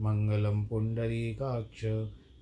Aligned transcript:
मङ्गलं 0.00 0.66
पुण्डरीकाक्ष 0.66 1.86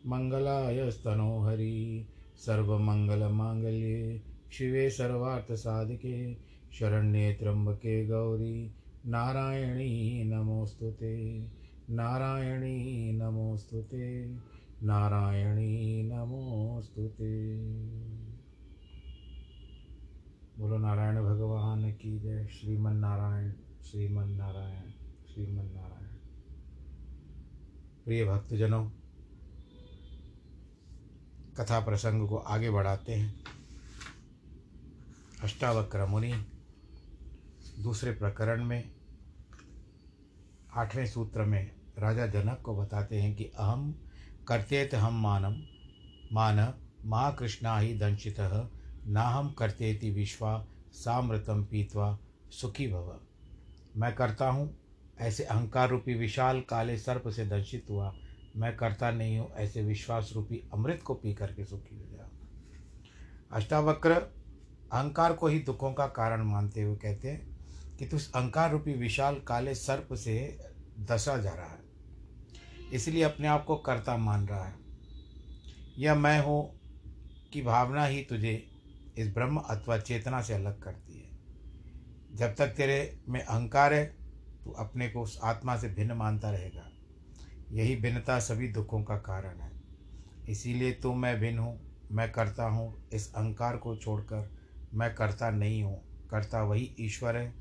मङ्गलायस्तनोहरि 0.07 2.09
सर्वमङ्गलमाङ्गल्ये, 2.37 4.23
शिवे 4.53 4.91
सर्वार्थसाधिके, 4.91 6.37
शरण्ये 6.73 7.33
त्र्यम्बके 7.33 8.07
गौरी। 8.07 8.75
नारायणी, 9.07 10.25
नमोऽस्तु 10.25 10.91
ते। 10.91 11.47
नारायणी, 11.91 13.13
नमोऽस्तु 13.13 13.83
ते। 13.83 14.37
नारायणी, 14.83 16.03
नमोऽस्तु 16.03 17.09
ते। 17.09 17.61
बोलो, 20.59 20.79
नारायण 20.79 21.23
भगवान 21.23 21.93
की 21.93 22.19
जय। 22.19 22.47
श्रीमन 22.47 22.97
नारायण 22.97 23.53
श्रीमन 23.83 24.29
नारायण 24.29 24.91
श्रीमन 25.35 25.65
नारायण 25.65 26.16
प्रिय 28.07 28.25
भक्तजनों, 28.25 28.85
कथा 31.57 31.81
प्रसंग 31.81 32.29
को 32.29 32.37
आगे 32.37 32.71
बढ़ाते 32.71 33.15
हैं। 33.15 33.45
अष्टावक्र 35.43 36.07
मुनि, 36.07 36.33
दूसरे 37.79 38.13
प्रकरण 38.13 38.65
में, 38.65 38.91
आठवें 40.75 41.07
सूत्र 41.07 41.45
में 41.45 41.71
राजा 41.99 42.27
जनक 42.27 42.63
को 42.65 42.77
बताते 42.77 43.21
हैं 43.21 43.35
कि 43.37 43.45
अहम 43.45 43.95
कर्तेत 44.49 44.95
हम 44.95 45.21
मानम 45.23 45.57
मान 46.33 46.75
माँ 47.05 47.35
कृष्णा 47.35 47.79
ही 47.79 47.99
दंशित 47.99 48.41
ना 49.07 49.23
हम 49.23 49.53
कर्तेति 49.53 50.11
विश्वा 50.11 50.67
सामृतम 50.93 51.65
पीतवा 51.65 52.19
सुखी 52.51 52.89
भव। 52.89 53.21
मैं 53.97 54.15
करता 54.15 54.49
हूँ 54.49 54.75
ऐसे 55.19 55.45
अहंकार 55.45 55.89
रूपी 55.89 56.15
विशाल 56.15 56.61
काले 56.61 56.97
सर्प 56.99 57.29
से 57.29 57.47
दर्शित 57.47 57.87
हुआ। 57.91 58.15
मैं 58.57 58.77
करता 58.77 59.11
नहीं 59.11 59.39
हूँ 59.39 59.51
ऐसे 59.55 59.83
विश्वास 59.83 60.31
रूपी 60.35 60.63
अमृत 60.75 61.03
को 61.03 61.15
पी 61.15 61.35
करके 61.35 61.65
सुखी 61.65 61.97
हो 61.97 62.07
जाओ 62.13 62.29
अष्टावक्र 63.53 64.13
अहंकार 64.13 65.33
को 65.33 65.47
ही 65.47 65.59
दुखों 65.59 65.93
का 65.93 66.07
कारण 66.07 66.43
मानते 66.43 66.83
हुए 66.83 66.97
कहते 66.97 67.29
हैं 67.29 67.97
कि 67.99 68.07
तुस 68.07 68.31
अहंकार 68.35 68.71
रूपी 68.71 68.93
विशाल 68.93 69.35
काले 69.35 69.75
सर्प 69.75 70.15
से 70.15 70.59
दसा 70.99 71.37
जा 71.37 71.51
रहा 71.51 71.67
है। 71.67 71.85
इसलिए 72.93 73.23
अपने 73.23 73.49
आप 73.49 73.65
को 73.65 73.77
कर्ता 73.77 74.17
मान 74.17 74.47
रहा 74.49 74.65
है। 74.65 74.75
यह 75.99 76.15
मैं 76.15 76.39
हूँ 76.41 76.81
कि 77.53 77.63
भावना 77.63 78.05
ही 78.07 78.23
तुझे 78.23 78.67
इस 79.19 79.35
ब्रह्म 79.35 79.57
अथवा 79.61 79.99
चेतना 79.99 80.43
से 80.43 80.55
अलग 80.55 80.83
करती 80.83 81.19
है। 81.19 81.31
जब 82.37 82.55
तक 82.55 82.67
तेरे 82.67 83.19
में 83.29 83.41
अहंकार 83.41 83.95
है 83.95 84.26
तू 84.67 84.73
अपने 84.73 85.09
को 85.09 85.23
उस 85.23 85.41
आत्मा 85.43 85.77
से 85.77 85.89
भिन्न 85.89 86.13
मानता 86.13 86.51
रहेगा। 86.51 86.91
यही 87.73 87.97
भिन्नता 87.97 88.41
सभी 88.41 88.69
दुखों 88.69 89.03
का 89.03 89.17
कारण 89.17 89.61
है। 89.61 89.73
इसीलिए 90.49 90.93
तो 90.93 91.15
मैं 91.15 91.41
भिन्न 91.41 91.59
हूँ, 91.59 91.81
मैं 92.13 92.33
करता 92.33 92.65
हूँ। 92.65 93.09
इस 93.13 93.35
अहंकार 93.35 93.77
को 93.77 93.97
छोड़कर 93.97 94.51
मैं 94.95 95.15
करता 95.15 95.51
नहीं 95.51 95.83
हूँ। 95.83 96.29
करता 96.31 96.63
वही 96.63 96.97
ईश्वर 97.01 97.37
है, 97.37 97.55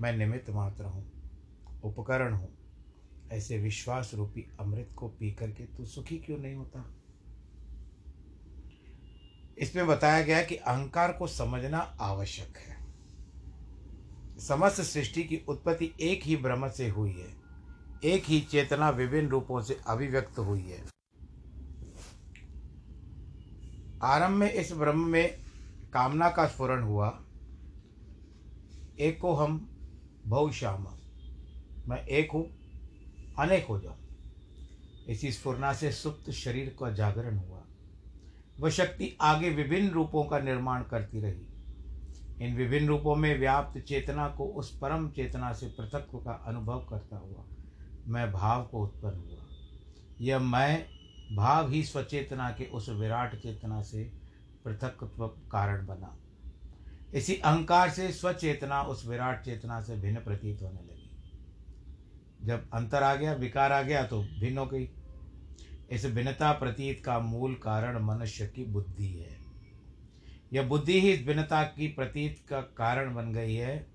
मैं 0.00 0.16
निमित्त 0.16 0.50
मात्र 0.50 0.84
हूँ। 0.84 1.06
उपकरण 1.84 2.32
हूँ। 2.32 2.58
ऐसे 3.32 3.58
विश्वास 3.58 4.10
रूपी 4.14 4.46
अमृत 4.60 4.90
को 4.96 5.08
पी 5.08 5.32
करके 5.32 5.64
तू 5.64 5.84
सुखी 5.84 6.18
क्यों 6.18 6.38
नहीं 6.38 6.54
होता? 6.54 6.94
इसमें 9.58 9.86
बताया 9.86 10.22
गया 10.22 10.42
कि 10.42 10.56
अहंकार 10.56 11.12
को 11.12 11.26
समझना 11.26 11.78
आवश्यक 11.78 12.56
है। 12.56 12.73
समस्त 14.38 14.80
सृष्टि 14.80 15.24
की 15.24 15.40
उत्पत्ति 15.48 15.92
एक 16.00 16.22
ही 16.22 16.36
ब्रह्म 16.36 16.68
से 16.68 16.88
हुई 16.88 17.12
है। 17.12 17.44
एक 18.04 18.24
ही 18.24 18.40
चेतना 18.40 18.90
विभिन्न 18.90 19.28
रूपों 19.28 19.60
से 19.62 19.80
अभिव्यक्त 19.86 20.38
हुई 20.38 20.62
है। 20.62 20.82
आरंभ 24.02 24.36
में 24.36 24.52
इस 24.52 24.72
ब्रह्म 24.72 25.00
में 25.00 25.38
कामना 25.92 26.30
का 26.30 26.46
स्फुरन 26.46 26.82
हुआ। 26.82 27.08
एक 28.98 29.20
को 29.20 29.34
हम 29.34 29.70
बहुश्याम, 30.26 30.86
मैं 31.88 32.06
एक 32.06 32.32
हूँ, 32.32 32.44
अनेक 33.38 33.66
हो 33.66 33.80
जाऊँ। 33.80 33.96
इसी 35.08 35.32
स्फुरना 35.32 35.72
से 35.72 35.92
सुप्त 35.92 36.30
शरीर 36.30 36.76
का 36.80 36.90
जागरण 36.90 37.38
हुआ। 37.38 37.62
वह 38.60 38.70
शक्ति 38.70 39.16
आगे 39.20 39.50
विभिन्न 39.50 39.90
रूपों 39.90 40.24
का 40.24 40.38
निर्माण 40.38 40.82
करती 40.82 41.20
रही। 41.20 41.46
इन 42.40 42.56
विभिन्न 42.56 42.88
रूपों 42.88 43.16
में 43.16 43.38
व्याप्त 43.38 43.80
चेतना 43.80 44.28
को 44.28 44.44
उस 44.44 44.78
परम 44.78 45.08
चेतना 45.08 45.52
से 45.52 45.66
पृथक 45.66 46.08
का 46.14 46.44
अनुभव 46.46 46.86
करता 46.90 47.16
हुआ, 47.16 47.44
मैं 48.08 48.32
भाव 48.32 48.62
को 48.62 48.82
उत्पन्न 48.82 49.18
हुआ। 49.18 49.46
यह 50.20 50.38
मैं, 50.38 50.86
भाव 51.36 51.70
ही 51.70 51.84
स्वचेतना 51.84 52.50
के 52.50 52.64
उस 52.64 52.88
विराट 52.88 53.34
चेतना 53.34 53.82
से 53.82 54.12
पृथकत्व 54.64 55.26
कारण 55.26 55.86
बना। 55.86 56.16
इसी 57.14 57.34
अहंकार 57.34 57.90
से 57.90 58.12
स्वचेतना 58.12 58.82
उस 58.82 59.06
विराट 59.06 59.44
चेतना 59.44 59.80
से 59.80 59.96
भिन्न 59.96 60.16
प्रतीत 60.16 60.62
होने 60.62 60.80
लगी। 60.80 61.10
जब 62.42 62.70
अंतर 62.72 63.02
आ 63.02 63.14
गया, 63.14 63.32
विकार 63.32 63.72
आ 63.72 63.82
गया 63.82 64.06
तो 64.06 64.22
भिन्न 64.22 64.58
हो 64.58 64.66
गई। 64.66 64.90
इस 65.90 66.06
भिन्नता 66.06 66.52
प्रतीत 66.52 67.04
का 67.04 67.18
मूल 67.18 67.54
कारण 67.54 68.04
मनुष्य 68.04 68.46
की 68.46 68.64
बुद्धि 68.64 69.08
है। 69.08 69.43
यह 70.54 70.62
बुद्धि 70.62 71.00
ही 71.00 71.16
भिन्नता 71.16 71.62
की 71.62 71.88
प्रतीत 71.88 72.46
का 72.48 72.60
कारण 72.60 73.14
बन 73.14 73.32
गई 73.32 73.54
है। 73.54 73.86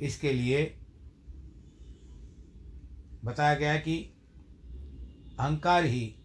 इसके 0.00 0.32
लिए 0.32 0.78
बताया 3.24 3.54
गया 3.54 3.76
कि 3.76 4.14
अहंकार 5.38 5.84
ही 5.84 6.16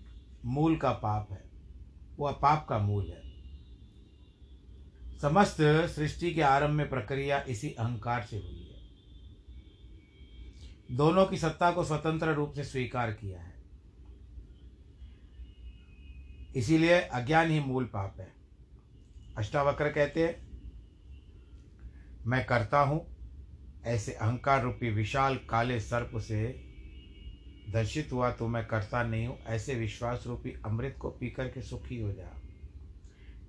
मूल 0.46 0.76
का 0.76 0.92
पाप 0.92 1.28
है। 1.32 1.44
वह 2.20 2.32
पाप 2.32 2.68
का 2.70 2.78
मूल 2.78 3.08
है। 3.08 3.24
समस्त 5.20 5.58
सृष्टि 5.96 6.34
के 6.34 6.42
आरंभ 6.42 6.72
में 6.72 6.90
प्रक्रिया 6.90 7.42
इसी 7.42 7.72
अहंकार 7.72 8.24
से 8.24 8.38
हुई 8.38 8.74
है। 8.74 8.74
दोनों 10.98 11.26
की 11.26 11.38
सत्ता 11.38 11.72
को 11.72 11.84
स्वतंत्र 11.84 12.34
रूप 12.34 12.54
से 12.54 12.64
स्वीकार 12.64 13.12
किया 13.12 13.42
है। 13.42 13.64
इसीलिए 16.56 17.00
अज्ञान 17.00 17.52
ही 17.52 17.60
मूल 17.60 17.86
पाप 17.86 18.16
है। 18.20 18.43
अष्टावक्र 19.36 19.90
कहते 19.90 20.24
हैं, 20.24 20.36
मैं 22.26 22.46
करता 22.46 22.80
हूँ 22.80 23.06
ऐसे 23.84 24.12
अहंकार 24.12 24.62
रूपी 24.64 24.90
विशाल 24.90 25.36
काले 25.50 25.80
सर्प 25.80 26.18
से 26.18 26.44
दर्शित 27.68 28.10
हुआ 28.12 28.32
तो 28.32 28.48
मैं 28.48 28.66
करता 28.68 29.04
नहीं 29.04 29.28
हूँ, 29.28 29.38
ऐसे 29.48 29.76
विश्वास 29.76 30.24
रूपी 30.28 30.54
अमृत 30.66 30.96
को 31.00 31.10
पीकर 31.10 31.48
के 31.48 31.62
सुखी 31.62 32.00
हो 32.02 32.12
जा। 32.12 32.30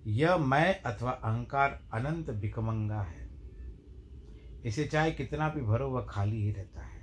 यह 0.06 0.36
मैं 0.36 0.82
अथवा 0.82 1.10
अहंकार 1.10 1.78
अनंत 1.92 2.30
भिकमंगा 2.30 3.00
है। 3.02 3.28
इसे 4.64 4.84
चाहे 4.84 5.12
कितना 5.12 5.48
भी 5.48 5.60
भरो, 5.60 5.88
वह 5.90 6.06
खाली 6.10 6.42
ही 6.42 6.52
रहता 6.52 6.80
है। 6.80 7.02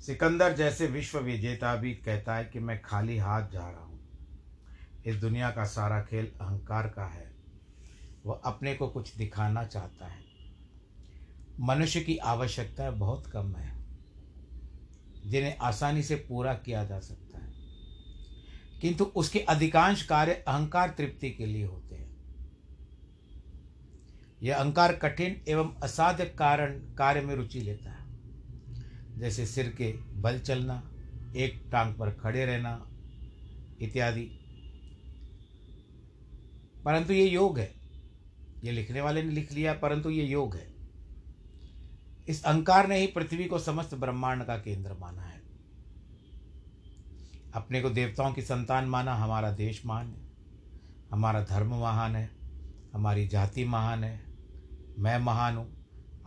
सिकंदर 0.00 0.52
जैसे 0.52 0.86
विश्व 0.86 1.18
विजेता 1.18 1.74
भी 1.76 1.94
कहता 1.94 2.34
है 2.36 2.44
कि 2.44 2.58
मैं 2.58 2.80
खाली 2.82 3.18
हाथ 3.18 3.48
जा 3.50 3.68
रहा 3.70 3.80
हूँ। 3.80 3.85
इस 5.06 5.16
दुनिया 5.16 5.50
का 5.50 5.64
सारा 5.64 6.02
खेल 6.02 6.26
अहंकार 6.26 6.88
का 6.88 7.06
है। 7.06 7.36
वह 8.26 8.40
अपने 8.44 8.74
को 8.74 8.88
कुछ 8.88 9.16
दिखाना 9.16 9.64
चाहता 9.64 10.06
है। 10.06 10.24
मनुष्य 11.60 12.00
की 12.00 12.16
आवश्यकता 12.16 12.90
बहुत 12.90 13.26
कम 13.26 13.54
है, 13.54 13.84
जिन्हें 15.26 15.56
आसानी 15.56 16.02
से 16.02 16.14
पूरा 16.14 16.54
किया 16.54 16.84
जा 16.84 17.00
सकता 17.00 17.38
है। 17.38 17.52
किंतु 18.80 19.04
उसके 19.04 19.38
अधिकांश 19.40 20.02
कार्य 20.02 20.32
अहंकार 20.32 20.88
तृप्ति 20.88 21.30
के 21.30 21.46
लिए 21.46 21.64
होते 21.64 21.96
हैं। 21.96 22.16
यह 24.42 24.56
अहंकार 24.56 24.96
कठिन 24.96 25.42
एवं 25.48 25.76
असाध्य 25.82 26.24
कारण 26.24 26.78
कार्य 26.78 27.20
में 27.20 27.34
रुचि 27.34 27.60
लेता 27.60 27.90
है। 27.90 28.06
जैसे 29.18 29.46
सिर 29.46 29.68
के 29.68 29.92
बल 29.92 30.38
चलना, 30.38 30.92
एक 31.36 31.68
टांग 31.72 31.94
पर 31.94 32.10
खड़े 32.10 32.46
रहना, 32.46 32.86
इत्यादि। 33.80 34.42
परंतु 36.86 37.12
ये 37.12 37.26
योग 37.26 37.58
है। 37.58 37.74
ये 38.64 38.72
लिखने 38.72 39.00
वाले 39.00 39.22
ने 39.22 39.30
लिख 39.30 39.52
लिया, 39.52 39.72
परंतु 39.72 40.10
ये 40.10 40.24
योग 40.24 40.54
है। 40.54 40.74
इस 42.28 42.44
अहंकार 42.44 42.88
ने 42.88 42.98
ही 42.98 43.06
पृथ्वी 43.06 43.44
को 43.44 43.58
समस्त 43.58 43.94
ब्रह्मांड 43.94 44.44
का 44.44 44.56
केंद्र 44.56 44.92
माना 44.92 45.22
है। 45.22 45.42
अपने 47.54 47.80
को 47.80 47.90
देवताओं 47.90 48.32
की 48.32 48.42
संतान 48.42 48.84
माना, 48.84 49.14
हमारा 49.14 49.50
देश 49.50 49.86
महान 49.86 50.06
है। 50.06 50.26
हमारा 51.10 51.40
धर्म 51.40 51.74
महान 51.74 52.16
है, 52.16 52.30
हमारी 52.94 53.28
जाति 53.28 53.64
महान 53.64 54.04
है, 54.04 54.20
मैं 54.98 55.18
महान 55.18 55.56
हूँ, 55.56 55.68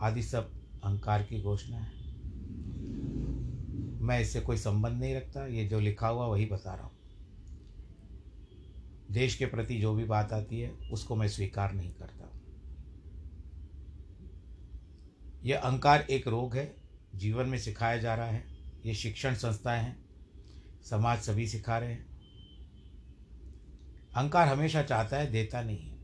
आदि 0.00 0.22
सब 0.22 0.52
अहंकार 0.84 1.22
की 1.22 1.42
घोषणा 1.42 1.76
है। 1.76 1.98
मैं 4.00 4.20
इससे 4.20 4.40
कोई 4.40 4.56
संबंध 4.56 5.00
नहीं 5.00 5.14
रखता, 5.14 5.46
ये 5.46 5.64
जो 5.64 5.80
लिखा 5.80 6.08
हुआ 6.08 6.26
वही 6.26 6.46
बता 6.46 6.74
रहा 6.74 6.84
हूँ। 6.84 6.99
देश 9.10 9.34
के 9.34 9.46
प्रति 9.46 9.78
जो 9.78 9.94
भी 9.94 10.04
बात 10.04 10.32
आती 10.32 10.60
है, 10.60 10.70
उसको 10.70 11.16
मैं 11.16 11.28
स्वीकार 11.28 11.72
नहीं 11.72 11.92
करता। 11.92 12.40
यह 15.44 15.58
अहंकार 15.58 16.00
एक 16.00 16.28
रोग 16.28 16.56
है, 16.56 16.74
जीवन 17.14 17.46
में 17.46 17.58
सिखाया 17.58 17.96
जा 17.96 18.14
रहा 18.14 18.26
है, 18.26 18.44
ये 18.86 18.94
शिक्षण 18.94 19.34
संस्थाएँ 19.34 19.82
हैं, 19.82 20.04
समाज 20.82 21.18
सभी 21.18 21.48
सिखा 21.48 21.78
रहे 21.78 21.92
हैं। 21.92 22.10
अहंकार 24.16 24.48
हमेशा 24.48 24.82
चाहता 24.82 25.16
है, 25.16 25.30
देता 25.30 25.62
नहीं 25.62 25.78
है। 25.78 25.98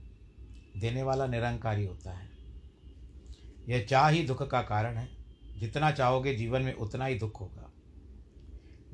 देने 0.80 1.02
वाला 1.02 1.26
निरंकारी 1.26 1.84
होता 1.84 2.12
है। 2.12 2.30
यह 3.68 3.84
चाह 3.84 4.08
ही 4.08 4.26
दुख 4.26 4.50
का 4.50 4.62
कारण 4.62 4.96
है। 4.96 5.08
जितना 5.60 5.90
चाहोगे, 5.90 6.34
जीवन 6.34 6.62
में 6.62 6.74
उतना 6.74 7.06
ही 7.06 7.18
दुख 7.18 7.40
होगा। 7.40 7.72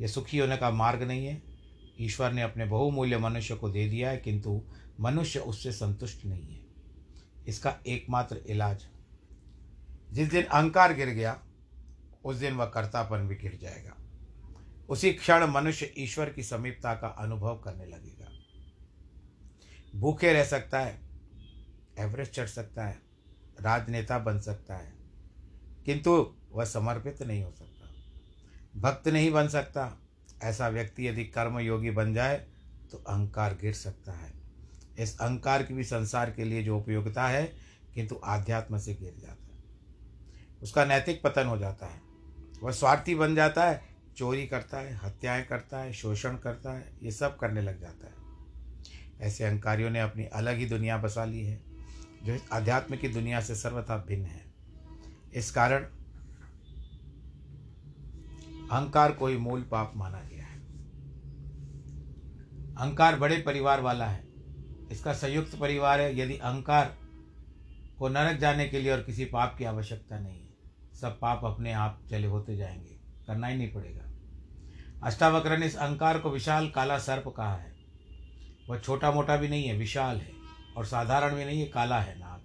यह 0.00 0.06
सुखी 0.06 0.38
होने 0.38 0.56
का 0.56 0.70
मार्ग 0.70 1.02
नहीं 1.02 1.26
है। 1.26 1.51
ईश्वर 2.04 2.32
ने 2.32 2.42
अपने 2.42 2.64
बहुमूल्य 2.64 3.18
मनुष्य 3.18 3.54
को 3.54 3.70
दे 3.70 3.88
दिया 3.88 4.10
है, 4.10 4.16
किंतु 4.16 4.62
मनुष्य 5.00 5.38
उससे 5.38 5.72
संतुष्ट 5.72 6.24
नहीं 6.26 6.54
है। 6.54 6.60
इसका 7.46 7.74
एकमात्र 7.86 8.36
इलाज, 8.36 8.86
जिस 10.12 10.30
दिन 10.30 10.42
अहंकार 10.42 10.94
गिर 10.94 11.08
गया, 11.08 11.42
उस 12.24 12.36
दिन 12.36 12.54
वह 12.54 12.64
कर्तापन 12.64 13.28
भी 13.28 13.34
गिर 13.34 13.58
जाएगा। 13.62 13.96
उसी 14.88 15.12
क्षण 15.12 15.46
मनुष्य 15.46 15.92
ईश्वर 15.98 16.30
की 16.30 16.42
समीपता 16.42 16.94
का 16.94 17.08
अनुभव 17.08 17.58
करने 17.58 17.86
लगेगा। 17.86 18.28
भूखे 19.96 20.32
रह 20.32 20.44
सकता 20.44 20.80
है, 20.80 21.00
एवरेस्ट 21.98 22.32
चढ़ 22.32 22.46
सकता 22.46 22.86
है, 22.86 22.98
राजनेता 23.60 24.18
बन 24.18 24.40
सकता 24.40 24.76
है, 24.76 24.92
किंतु 25.84 26.34
वह 26.52 26.64
समर्पित 26.64 27.22
नहीं 27.22 27.42
हो 27.42 27.50
सकता। 27.50 27.88
भक्त 28.80 29.08
नहीं 29.08 29.30
बन 29.30 29.48
सकता 29.48 30.01
ऐसा 30.42 30.68
व्यक्ति 30.68 31.08
यदि 31.08 31.24
कर्म 31.24 31.58
योगी 31.58 31.90
बन 31.90 32.14
जाए 32.14 32.46
तो 32.92 32.98
अहंकार 32.98 33.58
गिर 33.60 33.72
सकता 33.72 34.12
है। 34.12 34.32
इस 34.98 35.18
अहंकार 35.20 35.62
की 35.62 35.74
भी 35.74 35.84
संसार 35.84 36.30
के 36.30 36.44
लिए 36.44 36.62
जो 36.62 36.78
उपयोगिता 36.78 37.28
है, 37.28 37.52
किंतु 37.94 38.20
आध्यात्म 38.24 38.78
से 38.78 38.94
गिर 38.94 39.14
जाता 39.20 39.54
है। 39.54 39.64
उसका 40.62 40.84
नैतिक 40.84 41.22
पतन 41.22 41.46
हो 41.46 41.58
जाता 41.58 41.86
है। 41.86 42.02
वह 42.62 42.72
स्वार्थी 42.72 43.14
बन 43.14 43.34
जाता 43.34 43.64
है, 43.64 43.82
चोरी 44.16 44.46
करता 44.46 44.78
है, 44.78 44.94
हत्याएँ 44.94 45.44
करता 45.44 45.78
है, 45.78 45.92
शोषण 45.92 46.36
करता 46.36 46.72
है, 46.72 46.92
ये 47.02 47.10
सब 47.10 47.36
करने 47.36 47.62
लग 47.62 47.80
जाता 47.80 48.06
है। 48.06 48.14
ऐसे 49.20 49.44
अहंकारियों 49.44 49.90
ने 49.90 50.00
अपनी 50.00 50.24
अलग 50.24 50.56
ही 50.56 50.66
दुनिया 50.66 50.98
बसा 50.98 51.24
ली 51.24 51.44
है, 51.46 51.62
जो 52.22 52.38
आध्यात्म 52.52 52.96
की 52.96 53.08
दुनिया 53.08 53.40
से 53.40 53.54
सर्वथा 53.54 53.96
भिन्न 53.96 54.24
है। 54.24 54.44
इस 55.34 55.50
कारण 55.50 55.86
अहंकार 58.70 59.12
को 59.12 59.26
ही 59.26 59.36
मूल 59.36 59.62
पाप 59.62 59.92
माना 59.96 60.18
है 60.18 60.31
अहंकार 62.82 63.16
बड़े 63.16 63.36
परिवार 63.36 63.80
वाला 63.80 64.06
है। 64.06 64.24
इसका 64.90 65.12
संयुक्त 65.12 65.58
परिवार 65.58 66.00
है, 66.00 66.18
यदि 66.18 66.36
अहंकार 66.36 66.96
को 67.98 68.08
नरक 68.08 68.36
जाने 68.36 68.68
के 68.68 68.80
लिए 68.80 68.92
और 68.92 69.02
किसी 69.02 69.24
पाप 69.24 69.54
की 69.58 69.64
आवश्यकता 69.64 70.18
नहीं 70.18 70.40
है, 70.40 70.48
सब 71.00 71.20
पाप 71.20 71.44
अपने 71.44 71.72
आप 71.72 72.02
चले 72.10 72.26
होते 72.26 72.56
जाएँगे, 72.56 72.96
करना 73.26 73.46
ही 73.46 73.56
नहीं 73.56 73.72
पड़ेगा। 73.72 74.02
अष्टावक्र 75.02 75.58
ने 75.58 75.66
इस 75.66 75.76
अहंकार 75.76 76.18
को 76.18 76.30
विशाल 76.30 76.68
काला 76.68 76.98
सर्प 76.98 77.34
कहा 77.36 77.56
है। 77.56 77.74
वह 78.68 78.78
छोटा 78.78 79.12
मोटा 79.12 79.36
भी 79.36 79.48
नहीं 79.48 79.64
है, 79.64 79.76
विशाल 79.76 80.16
है, 80.16 80.30
और 80.76 80.86
साधारण 80.86 81.34
भी 81.34 81.44
नहीं 81.44 81.60
है, 81.60 81.66
काला 81.66 82.00
है 82.00 82.18
नाग। 82.18 82.42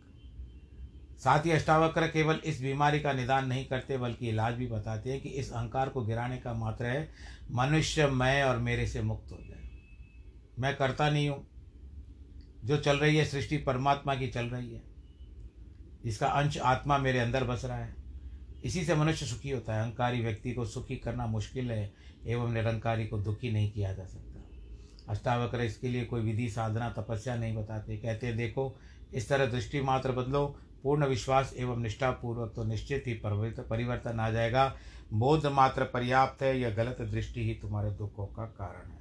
साथ 1.20 1.46
ही 1.46 1.52
अष्टावक्र 1.52 2.08
केवल 2.08 2.36
इस 2.46 2.62
बीमारी 2.62 3.00
का 3.00 3.14
निदान 3.14 3.48
नहीं 3.48 3.66
करते, 3.66 3.98
बल्कि 3.98 4.30
इलाज 4.30 4.54
भी 4.54 4.68
बताते 4.68 5.12
हैं 5.12 5.22
कि 5.22 5.30
इस 5.30 5.52
अहंकार 5.52 5.90
को 5.90 6.02
गिराने 6.02 6.38
का 6.38 6.54
मात्र 6.54 6.86
है, 6.86 7.12
मनुष्य, 7.52 8.08
मैं 8.08 8.44
और 8.44 8.58
मेरे 8.58 8.88
से 8.88 9.02
मुक्त 9.02 9.32
हो 9.32 9.38
जाए। 9.38 9.57
मैं 10.60 10.76
करता 10.78 11.10
नहीं 11.10 11.30
हूँ। 11.30 11.48
जो 12.66 12.78
चल 12.78 12.98
रही 12.98 13.18
है 13.18 13.26
सृष्टि 13.26 13.58
परमात्मा 13.58 14.16
की 14.16 14.28
चल 14.28 14.46
रही 14.46 14.74
है। 14.74 14.82
इसका 16.06 16.28
अंश 16.28 16.58
आत्मा 16.58 16.98
मेरे 16.98 17.20
अंदर 17.20 17.44
बस 17.44 17.66
रहा 17.66 17.78
है। 17.78 17.96
इसी 18.64 18.84
से 18.86 18.96
मनुष्य 18.96 19.26
सुखी 19.26 19.50
होता 19.50 19.76
है। 19.76 19.82
अहंकारी 19.82 20.22
व्यक्ति 20.22 20.52
को 20.52 20.66
सुखी 20.66 20.96
करना 20.96 21.26
मुश्किल 21.26 21.72
है, 21.72 21.94
एवं 22.28 22.54
निरंकारी 22.54 23.08
को 23.08 23.18
दुखी 23.18 23.52
नहीं 23.52 23.72
किया 23.72 23.94
जा 23.94 24.06
सकता। 24.06 24.44
अष्टावक्र 25.10 25.62
इसके 25.62 25.88
लिए 25.88 26.06
कोई 26.06 26.22
विधि, 26.22 26.50
साधना, 26.50 26.90
तपस्या 26.90 27.36
नहीं 27.36 27.56
बताते। 27.56 27.98
कहते 27.98 28.34
देखो, 28.34 28.80
इस 29.14 29.30
तरह 29.30 29.46
दृष्टि 29.46 29.82
मात्र 29.82 30.12
बदलो, 30.12 30.60
पूर्ण 30.84 31.06
विश्वास 31.06 31.54
एवं 31.58 31.82
निष्ठापूर्वक 31.82 32.54
तो 32.56 32.64
निश्चित 32.64 33.04
ही 33.08 33.14
परिवर्तन 33.14 34.20
आ 34.20 34.30
जाएगा। 34.30 34.76
बोध 35.14 35.46
मात्र 35.46 35.84
पर्याप्त 35.84 36.42
है, 36.44 36.60
यह 36.60 36.70
गलत 36.70 37.02
दृष्टि 37.02 37.44
ही 37.44 37.54
तुम्हारे 37.54 37.92
दुखों 37.92 38.26
का 38.26 38.46
कारण 38.46 38.92
है। 38.92 38.97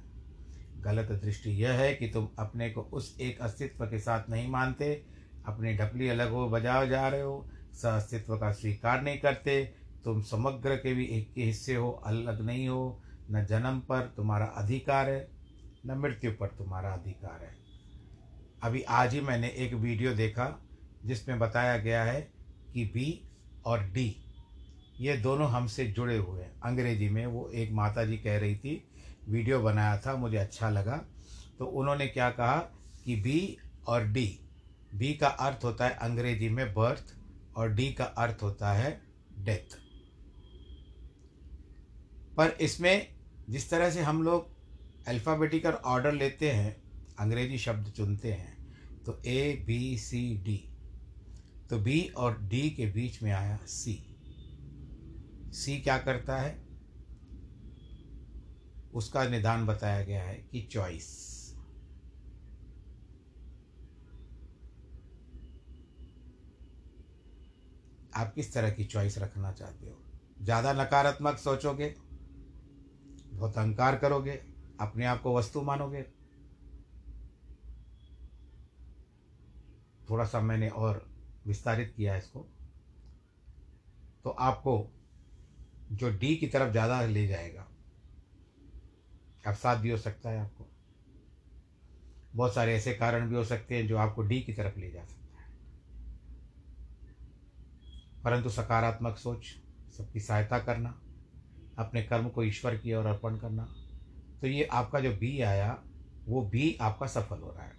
गलत 0.77 1.11
दृष्टि 1.23 1.49
यह 1.63 1.73
है 1.73 1.93
कि 1.93 2.07
तुम 2.07 2.27
अपने 2.39 2.69
को 2.69 2.81
उस 2.81 3.15
एक 3.21 3.41
अस्तित्व 3.41 3.85
के 3.85 3.99
साथ 3.99 4.29
नहीं 4.29 4.47
मानते, 4.49 4.93
अपनी 5.47 5.73
ढपली 5.73 6.09
अलग 6.09 6.31
हो 6.31 6.47
बजाव 6.49 6.87
जा 6.87 7.07
रहे 7.07 7.21
हो 7.21 7.47
स 7.73 7.85
अस्तित्व 7.85 8.37
का 8.37 8.51
स्वीकार 8.51 9.01
नहीं 9.01 9.17
करते, 9.17 9.63
तुम 10.03 10.21
समग्र 10.21 10.75
के 10.75 10.93
भी 10.93 11.05
एक 11.05 11.33
के 11.33 11.43
हिस्से 11.43 11.75
हो, 11.75 11.91
अलग 12.05 12.41
नहीं 12.41 12.67
हो, 12.67 13.01
न 13.31 13.45
जन्म 13.45 13.79
पर 13.79 14.13
तुम्हारा 14.17 14.45
अधिकार 14.45 15.09
है, 15.09 15.27
न 15.85 15.97
मृत्यु 15.97 16.31
पर 16.31 16.47
तुम्हारा 16.47 16.93
अधिकार 16.93 17.43
है। 17.43 17.55
अभी 18.63 18.81
आज 18.81 19.13
ही 19.13 19.21
मैंने 19.21 19.47
एक 19.57 19.73
वीडियो 19.73 20.13
देखा, 20.13 20.47
जिसमें 21.05 21.39
बताया 21.39 21.77
गया 21.77 22.03
है 22.03 22.21
कि 22.73 22.85
बी 22.85 23.21
और 23.65 23.83
डी, 23.83 24.15
ये 24.99 25.17
दोनों 25.17 25.49
हमसे 25.49 25.85
जुड़े 25.87 26.17
हुए 26.17 26.41
हैं। 26.41 26.51
अंग्रेज़ी 26.61 27.09
में 27.09 27.25
वो 27.25 27.49
एक 27.49 27.71
माता 27.71 28.05
जी 28.05 28.17
कह 28.17 28.37
रही 28.37 28.55
थी 28.55 28.83
वीडियो 29.27 29.59
बनाया 29.61 29.97
था, 30.01 30.15
मुझे 30.15 30.37
अच्छा 30.37 30.69
लगा। 30.69 30.97
तो 31.59 31.65
उन्होंने 31.65 32.07
क्या 32.07 32.29
कहा 32.31 32.57
कि 33.05 33.15
बी 33.17 33.57
और 33.87 34.07
डी 34.07 34.27
बी 34.93 35.13
का 35.13 35.27
अर्थ 35.27 35.63
होता 35.63 35.85
है 35.85 35.95
अंग्रेज़ी 36.01 36.49
में 36.49 36.73
बर्थ 36.73 37.13
और 37.55 37.73
डी 37.73 37.91
का 37.93 38.03
अर्थ 38.03 38.43
होता 38.43 38.71
है 38.73 38.91
डेथ 39.39 39.75
पर 42.37 42.57
इसमें 42.61 43.07
जिस 43.49 43.69
तरह 43.69 43.89
से 43.91 44.01
हम 44.01 44.21
लोग 44.23 44.55
अल्फ़ाबेटिकल 45.07 45.71
ऑर्डर 45.71 46.11
लेते 46.13 46.51
हैं, 46.51 46.75
अंग्रेज़ी 47.19 47.57
शब्द 47.57 47.91
चुनते 47.91 48.31
हैं 48.31 49.03
तो 49.05 49.21
ए 49.27 49.63
बी 49.67 49.97
सी 49.97 50.21
डी 50.45 50.57
तो 51.69 51.77
बी 51.79 52.01
और 52.17 52.37
डी 52.41 52.69
के 52.69 52.85
बीच 52.91 53.21
में 53.23 53.31
आया 53.31 53.57
सी 53.67 53.93
सी 55.53 55.77
क्या 55.81 55.97
करता 55.99 56.37
है? 56.37 56.66
उसका 58.97 59.23
निदान 59.29 59.65
बताया 59.65 60.03
गया 60.03 60.23
है 60.23 60.35
कि 60.51 60.61
चॉइस। 60.71 61.07
आप 68.15 68.33
किस 68.35 68.53
तरह 68.53 68.69
की 68.69 68.83
चॉइस 68.83 69.17
रखना 69.17 69.51
चाहते 69.51 69.85
हो? 69.85 69.97
ज़्यादा 70.41 70.73
नकारात्मक 70.73 71.37
सोचोगे? 71.37 71.93
बहुत 73.33 73.57
अहंकार 73.57 73.97
करोगे? 73.97 74.39
अपने 74.79 75.05
आप 75.05 75.21
को 75.21 75.37
वस्तु 75.37 75.61
मानोगे? 75.61 76.03
थोड़ा 80.09 80.25
सा 80.25 80.41
मैंने 80.41 80.69
और 80.69 81.05
विस्तारित 81.45 81.93
किया 81.97 82.15
इसको। 82.15 82.45
तो 84.23 84.29
आपको 84.29 84.77
जो 85.91 86.09
डी 86.09 86.35
की 86.35 86.47
तरफ़ 86.47 86.71
ज़्यादा 86.71 87.01
ले 87.01 87.27
जाएगा 87.27 87.66
अवसाद 89.47 89.77
भी 89.77 89.89
हो 89.89 89.97
सकता 89.97 90.29
है 90.29 90.39
आपको। 90.39 90.67
बहुत 92.35 92.53
सारे 92.53 92.75
ऐसे 92.75 92.93
कारण 92.93 93.29
भी 93.29 93.35
हो 93.35 93.43
सकते 93.43 93.77
हैं 93.77 93.87
जो 93.87 93.97
आपको 93.97 94.21
डी 94.21 94.41
की 94.41 94.53
तरफ़ 94.53 94.79
ले 94.79 94.91
जा 94.91 95.05
सकता 95.05 95.41
है। 95.41 95.47
परंतु 98.23 98.49
सकारात्मक 98.49 99.17
सोच, 99.17 99.45
सबकी 99.97 100.19
सहायता 100.19 100.59
करना, 100.59 101.01
अपने 101.77 102.03
कर्म 102.03 102.29
को 102.29 102.43
ईश्वर 102.43 102.77
की 102.77 102.93
ओर 102.93 103.05
अर्पण 103.05 103.37
करना 103.37 103.73
तो 104.41 104.47
ये 104.47 104.63
आपका 104.63 104.99
जो 104.99 105.11
बी 105.11 105.41
आया, 105.41 105.83
वो 106.27 106.49
बी 106.49 106.77
आपका 106.81 107.07
सफल 107.07 107.39
हो 107.39 107.51
रहा 107.51 107.65
है। 107.65 107.73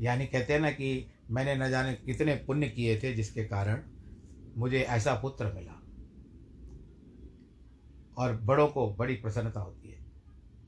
यानी 0.00 0.26
कहते 0.26 0.52
हैं 0.52 0.60
ना 0.60 0.70
कि 0.70 1.10
मैंने 1.30 1.54
न 1.54 1.70
जाने 1.70 1.94
कितने 1.94 2.34
पुण्य 2.34 2.68
किए 2.68 3.00
थे 3.00 3.14
जिसके 3.14 3.44
कारण 3.44 3.82
मुझे 4.58 4.80
ऐसा 4.80 5.14
पुत्र 5.14 5.52
मिला। 5.52 5.82
और 8.16 8.36
बड़ों 8.36 8.68
को 8.68 8.94
बड़ी 8.94 9.14
प्रसन्नता 9.14 9.60
होती 9.60 9.90
है। 9.90 10.01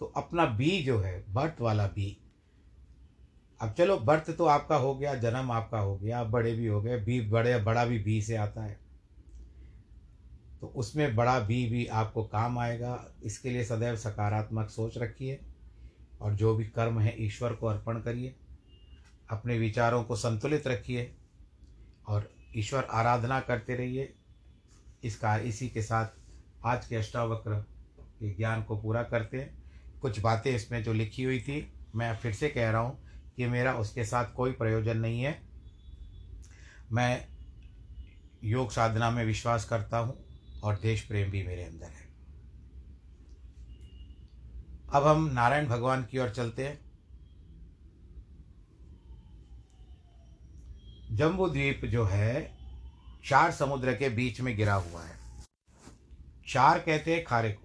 तो 0.01 0.07
अपना 0.07 0.47
बी 0.47 0.83
जो 0.83 0.99
है, 0.99 1.33
बर्थ 1.33 1.61
वाला 1.61 1.87
बी। 1.87 2.21
अब 3.61 3.73
चलो, 3.73 3.97
बर्थ 3.97 4.31
तो 4.31 4.45
आपका 4.45 4.77
हो 4.77 4.95
गया, 4.95 5.15
जन्म 5.15 5.51
आपका 5.53 5.79
हो 5.79 5.97
गया, 5.97 6.21
आप 6.21 6.27
बड़े 6.27 6.55
भी 6.55 6.67
हो 6.67 6.83
गए, 6.83 7.01
बी 7.01 7.21
बड़े, 7.21 7.59
बड़ा 7.59 7.85
भी 7.85 7.99
बी 7.99 8.23
से 8.23 8.37
आता 8.37 8.65
है। 8.65 8.81
तो 10.61 10.67
उसमें 10.67 11.17
बड़ा 11.17 11.41
बी 11.41 11.67
भी 11.67 11.87
आपको 11.87 12.25
काम 12.25 12.59
आएगा। 12.59 13.05
इसके 13.25 13.51
लिए 13.51 13.65
सदैव 13.65 13.97
सकारात्मक 13.97 14.71
सोच 14.71 14.99
रखिए 14.99 15.41
और 16.21 16.35
जो 16.35 16.55
भी 16.55 16.65
कर्म 16.65 17.01
है, 17.01 17.25
ईश्वर 17.25 17.53
को 17.53 17.67
अर्पण 17.67 18.01
करिए। 18.01 18.37
अपने 19.31 19.59
विचारों 19.59 20.05
को 20.05 20.17
संतुलित 20.17 20.67
रखिए 20.67 21.15
और 22.09 22.31
ईश्वर 22.57 22.85
आराधना 22.85 23.41
करते 23.41 23.75
रहिए। 23.75 24.15
इसका, 25.05 25.37
इसी 25.37 25.69
के 25.69 25.83
साथ 25.83 26.07
आज 26.65 26.87
के 26.87 26.97
अष्टावक्र 26.97 27.61
के 28.01 28.35
ज्ञान 28.35 28.63
को 28.63 28.77
पूरा 28.77 29.03
करते 29.03 29.41
हैं। 29.41 29.64
कुछ 30.05 30.19
बातें 30.21 30.51
इसमें 30.57 30.83
जो 30.83 30.93
लिखी 30.93 31.23
हुई 31.23 31.39
थी, 31.41 31.73
मैं 31.95 32.17
फिर 32.17 32.33
से 32.33 32.49
कह 32.49 32.71
रहा 32.71 32.81
हूँ 32.81 32.99
कि 33.37 33.47
मेरा 33.47 33.73
उसके 33.75 34.05
साथ 34.05 34.33
कोई 34.33 34.53
प्रयोजन 34.53 34.97
नहीं 34.97 35.23
है। 35.23 35.43
मैं 36.93 37.27
योग 38.45 38.71
साधना 38.71 39.11
में 39.11 39.25
विश्वास 39.25 39.65
करता 39.65 39.99
हूँ 39.99 40.17
और 40.63 40.79
देश 40.79 41.03
प्रेम 41.03 41.31
भी 41.31 41.43
मेरे 41.43 41.65
अंदर 41.65 41.87
है। 41.87 42.05
अब 44.95 45.07
हम 45.07 45.31
नारायण 45.33 45.67
भगवान 45.67 46.05
की 46.05 46.19
ओर 46.19 46.31
चलते 46.31 46.67
हैं। 46.67 46.79
जम्बू 51.13 51.49
द्वीप 51.49 51.85
जो 51.85 52.05
है, 52.05 52.57
चार 53.25 53.53
समुद्र 53.53 53.95
के 53.95 54.09
बीच 54.09 54.41
में 54.41 54.57
गिरा 54.57 54.75
हुआ 54.75 55.03
है। 55.03 55.19
चार 56.49 56.79
कहते 56.79 57.15
हैं 57.15 57.25
खारे 57.25 57.53
को। 57.53 57.64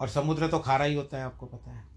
और 0.00 0.08
समुद्र 0.08 0.48
तो 0.48 0.58
खारा 0.58 0.84
ही 0.84 0.94
होता 0.94 1.18
है, 1.18 1.24
आपको 1.24 1.46
पता 1.46 1.70
है। 1.70 1.96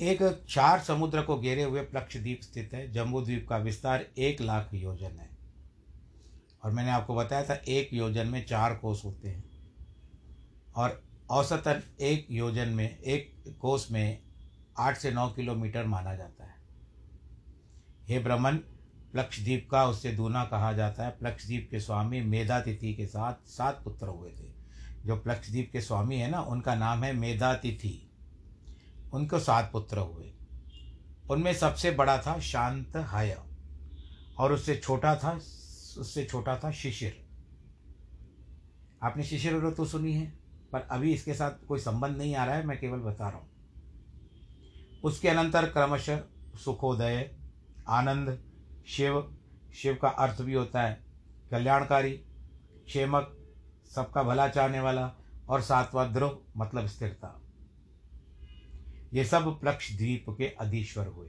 एक 0.00 0.44
चार 0.50 0.80
समुद्र 0.80 1.22
को 1.22 1.40
घेरे 1.40 1.62
हुए 1.62 1.80
प्लक्ष 1.80 2.16
द्वीप 2.16 2.40
स्थित 2.42 2.70
है। 2.74 2.92
जम्बू 2.92 3.20
द्वीप 3.20 3.46
का 3.48 3.56
विस्तार 3.56 4.06
एक 4.18 4.40
लाख 4.40 4.70
योजन 4.74 5.18
है। 5.18 5.30
और 6.64 6.70
मैंने 6.70 6.90
आपको 6.90 7.14
बताया 7.14 7.44
था, 7.44 7.54
एक 7.54 7.90
योजन 7.92 8.26
में 8.26 8.46
चार 8.46 8.74
कोस 8.74 9.04
होते 9.04 9.28
हैं। 9.28 9.44
और 10.76 11.04
औसतन 11.30 11.82
एक 12.00 12.26
योजन 12.30 12.68
में, 12.68 12.98
एक 12.98 13.54
कोस 13.60 13.90
में 13.90 14.22
आठ 14.78 14.96
से 14.96 15.10
नौ 15.10 15.28
किलोमीटर 15.30 15.84
माना 15.84 16.14
जाता 16.14 16.44
है। 16.44 16.54
हे 18.08 18.18
ब्रह्मन 18.18 18.56
प्लक्षद्वीप 19.12 19.68
का 19.70 19.86
उससे 19.86 20.12
दूना 20.12 20.44
कहा 20.44 20.72
जाता 20.72 21.04
है। 21.04 21.10
प्लक्षद्वीप 21.10 21.68
के 21.70 21.80
स्वामी 21.80 22.20
मेधातिथि 22.20 22.94
के 22.94 23.06
साथ 23.06 23.34
सात 23.46 23.80
पुत्र 23.84 24.06
हुए 24.06 24.30
थे। 24.30 24.61
जो 25.06 25.16
प्लक्षद्वीप 25.16 25.70
के 25.72 25.80
स्वामी 25.80 26.16
है 26.16 26.30
ना, 26.30 26.40
उनका 26.40 26.74
नाम 26.74 27.04
है 27.04 27.12
मेधातिथि। 27.12 28.10
उनको 29.12 29.38
सात 29.38 29.70
पुत्र 29.72 29.98
हुए। 29.98 30.32
उनमें 31.30 31.54
सबसे 31.54 31.90
बड़ा 31.90 32.18
था 32.18 32.38
शांत 32.40 32.96
हाय, 32.96 33.38
और 34.38 34.52
उससे 34.52 34.76
छोटा 34.76 35.16
था, 35.16 35.32
उससे 35.98 36.24
छोटा 36.24 36.56
था 36.56 36.70
शिशिर। 36.70 37.26
आपने 39.02 39.24
शिशिर 39.24 39.66
ऋतु 39.66 39.86
सुनी 39.86 40.12
है, 40.12 40.38
पर 40.72 40.80
अभी 40.80 41.12
इसके 41.12 41.34
साथ 41.34 41.66
कोई 41.66 41.78
संबंध 41.78 42.16
नहीं 42.16 42.34
आ 42.34 42.44
रहा 42.44 42.54
है, 42.54 42.66
मैं 42.66 42.80
केवल 42.80 42.98
बता 42.98 43.28
रहा 43.28 43.38
हूँ। 43.38 43.50
उसके 45.04 45.28
अनंतर 45.28 45.66
क्रमशः 45.66 46.20
सुखोदय, 46.64 47.36
आनंद, 47.88 48.44
शिव 48.86 49.38
शिव 49.74 49.94
का 49.94 50.08
अर्थ 50.08 50.42
भी 50.42 50.54
होता 50.54 50.82
है, 50.82 51.04
कल्याणकारी, 51.50 52.12
क्षेमक 52.86 53.41
सबका 53.94 54.22
भला 54.22 54.48
चाहने 54.48 54.80
वाला 54.80 55.12
और 55.48 55.60
सातवा 55.60 56.06
ध्रुव 56.06 56.42
मतलब 56.56 56.86
स्थिरता। 56.86 57.40
ये 59.12 59.24
सब 59.24 59.60
प्लक्ष 59.60 59.96
द्वीप 59.96 60.26
के 60.30 60.46
अधीश्वर 60.48 61.06
हुए। 61.06 61.28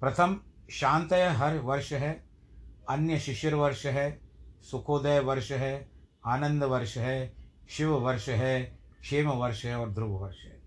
प्रथम, 0.00 0.40
शांतय 0.70 1.26
हर 1.26 1.58
वर्ष 1.58 1.92
है, 1.92 2.24
अन्य 2.88 3.18
शिशिर 3.18 3.54
वर्ष 3.54 3.86
है, 3.86 4.20
सुखोदय 4.70 5.20
वर्ष 5.20 5.52
है, 5.52 5.90
आनंद 6.26 6.64
वर्ष 6.64 6.96
है, 6.98 7.36
शिव 7.68 7.90
वर्ष 7.90 8.28
है, 8.28 8.78
क्षेम 9.00 9.28
वर्ष 9.28 9.64
है 9.64 9.76
और 9.76 9.90
ध्रुव 9.90 10.10
वर्ष 10.10 10.36
है। 10.44 10.62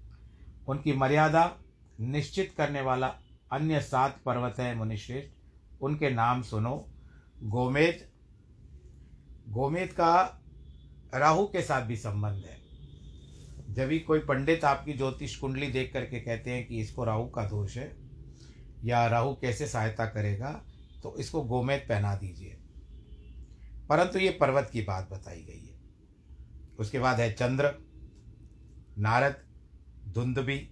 उनकी 0.67 0.93
मर्यादा 0.93 1.57
निश्चित 1.99 2.53
करने 2.57 2.81
वाला 2.81 3.07
अन्य 3.51 3.81
सात 3.81 4.21
पर्वत 4.25 4.55
है 4.59 4.75
मुनिश्रेष्ठ। 4.75 5.33
उनके 5.81 6.09
नाम 6.09 6.41
सुनो 6.41 6.89
गोमेद 7.43 8.12
गोमेद 9.49 9.91
का 9.91 10.41
राहु 11.15 11.45
के 11.45 11.61
साथ 11.61 11.81
भी 11.81 11.95
संबंध 11.97 12.43
है। 12.45 12.61
जब 13.73 13.87
भी 13.87 13.99
कोई 13.99 14.19
पंडित 14.19 14.63
आपकी 14.65 14.93
ज्योतिष 14.93 15.35
कुंडली 15.35 15.67
देख 15.67 15.93
करके 15.93 16.19
कहते 16.19 16.51
हैं 16.51 16.67
कि 16.67 16.79
इसको 16.79 17.03
राहु 17.03 17.25
का 17.25 17.45
दोष 17.45 17.77
है 17.77 17.95
या 18.83 19.05
राहु 19.07 19.33
कैसे 19.33 19.67
सहायता 19.67 20.05
करेगा 20.05 20.51
तो 21.03 21.15
इसको 21.17 21.41
गोमेद 21.41 21.85
पहना 21.89 22.15
दीजिए। 22.15 22.57
परंतु 23.89 24.19
ये 24.19 24.29
पर्वत 24.29 24.69
की 24.73 24.81
बात 24.81 25.09
बताई 25.11 25.43
गई 25.43 25.65
है। 25.67 25.79
उसके 26.79 26.99
बाद 26.99 27.19
है 27.19 27.31
चंद्र, 27.33 27.73
नारद 28.97 29.35
धुंदबी 30.07 30.69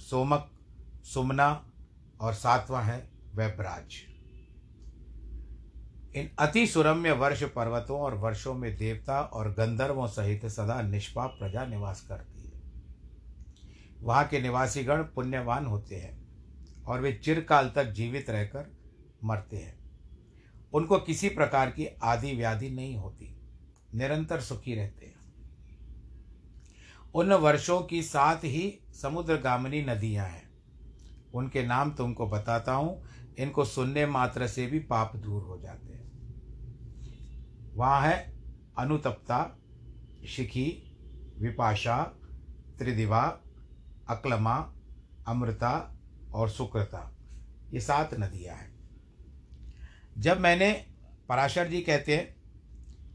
सोमक, 0.00 0.50
सुमना 1.04 1.70
और 2.20 2.34
सातवां 2.34 2.84
है 2.84 2.98
वैब्राज 3.34 3.94
इन 6.16 6.30
अति 6.38 6.66
सुरम्य 6.66 7.12
वर्ष 7.12 7.42
पर्वतों 7.42 8.00
और 8.00 8.14
वर्षों 8.14 8.54
में 8.54 8.76
देवता 8.76 9.20
और 9.20 9.52
गंधर्वों 9.52 10.06
सहित 10.06 10.46
सदा 10.46 10.82
निष्पाप 10.82 11.36
प्रजा 11.38 11.66
निवास 11.66 12.00
करती 12.00 12.42
है। 12.42 12.62
वहाँ 14.00 14.28
के 14.28 14.40
निवासीगण 14.40 15.02
पुण्यवान 15.02 15.66
होते 15.66 15.96
हैं 15.96 16.28
और 16.84 17.00
वे 17.00 17.12
चिरकाल 17.12 17.72
तक 17.76 17.84
जीवित 17.84 18.30
रहकर 18.30 18.76
मरते 19.24 19.56
हैं। 19.56 19.78
उनको 20.72 20.98
किसी 20.98 21.28
प्रकार 21.28 21.70
की 21.70 21.86
आदि 22.02 22.32
व्याधि 22.32 22.70
नहीं 22.70 22.96
होती, 22.96 23.36
निरंतर 23.94 24.40
सुखी 24.40 24.74
रहते 24.74 25.06
हैं। 25.06 25.18
उन 27.14 27.32
वर्षों 27.32 27.80
की 27.80 28.02
साथ 28.02 28.36
ही 28.36 28.80
समुद्र 28.92 29.26
समुद्रगामिनी 29.26 29.82
नदियाँ 29.82 30.26
हैं। 30.26 30.47
उनके 31.34 31.66
नाम 31.66 31.92
तुमको 31.92 32.26
बताता 32.26 32.72
हूँ, 32.72 33.02
इनको 33.38 33.64
सुनने 33.64 34.06
मात्र 34.06 34.46
से 34.46 34.66
भी 34.66 34.78
पाप 34.78 35.16
दूर 35.16 35.42
हो 35.42 35.58
जाते 35.58 35.92
हैं। 35.92 36.06
वहाँ 37.74 38.00
है 38.02 38.34
अनुतप्ता, 38.78 39.58
शिखी, 40.26 40.82
विपाशा, 41.40 42.02
त्रिदिवा, 42.78 43.22
अक्लमा, 44.08 44.74
अमृता 45.26 45.98
और 46.34 46.48
सुकृता। 46.48 47.18
ये 47.72 47.80
सात 47.80 48.14
नदियाँ 48.14 48.56
हैं। 48.56 48.76
जब 50.18 50.40
मैंने, 50.40 50.72
पराशर 51.28 51.68
जी 51.68 51.80
कहते 51.80 52.16
हैं 52.16 52.36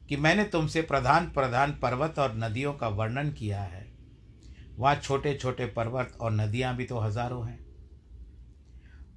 कि 0.08 0.18
मैंने 0.18 0.44
तुमसे 0.44 0.82
प्रधान 0.82 1.30
प्रधान 1.30 1.72
पर्वत 1.72 2.20
और 2.20 2.36
नदियों 2.36 2.74
का 2.74 2.88
वर्णन 2.88 3.32
किया 3.32 3.62
है। 3.62 3.92
वहाँ 4.78 4.96
छोटे 4.96 5.34
छोटे 5.34 5.66
पर्वत 5.66 6.18
और 6.22 6.32
नदियाँ 6.32 6.76
भी 6.76 6.86
तो 6.86 7.00
हज़ारों 7.00 7.48
हैं। 7.48 7.63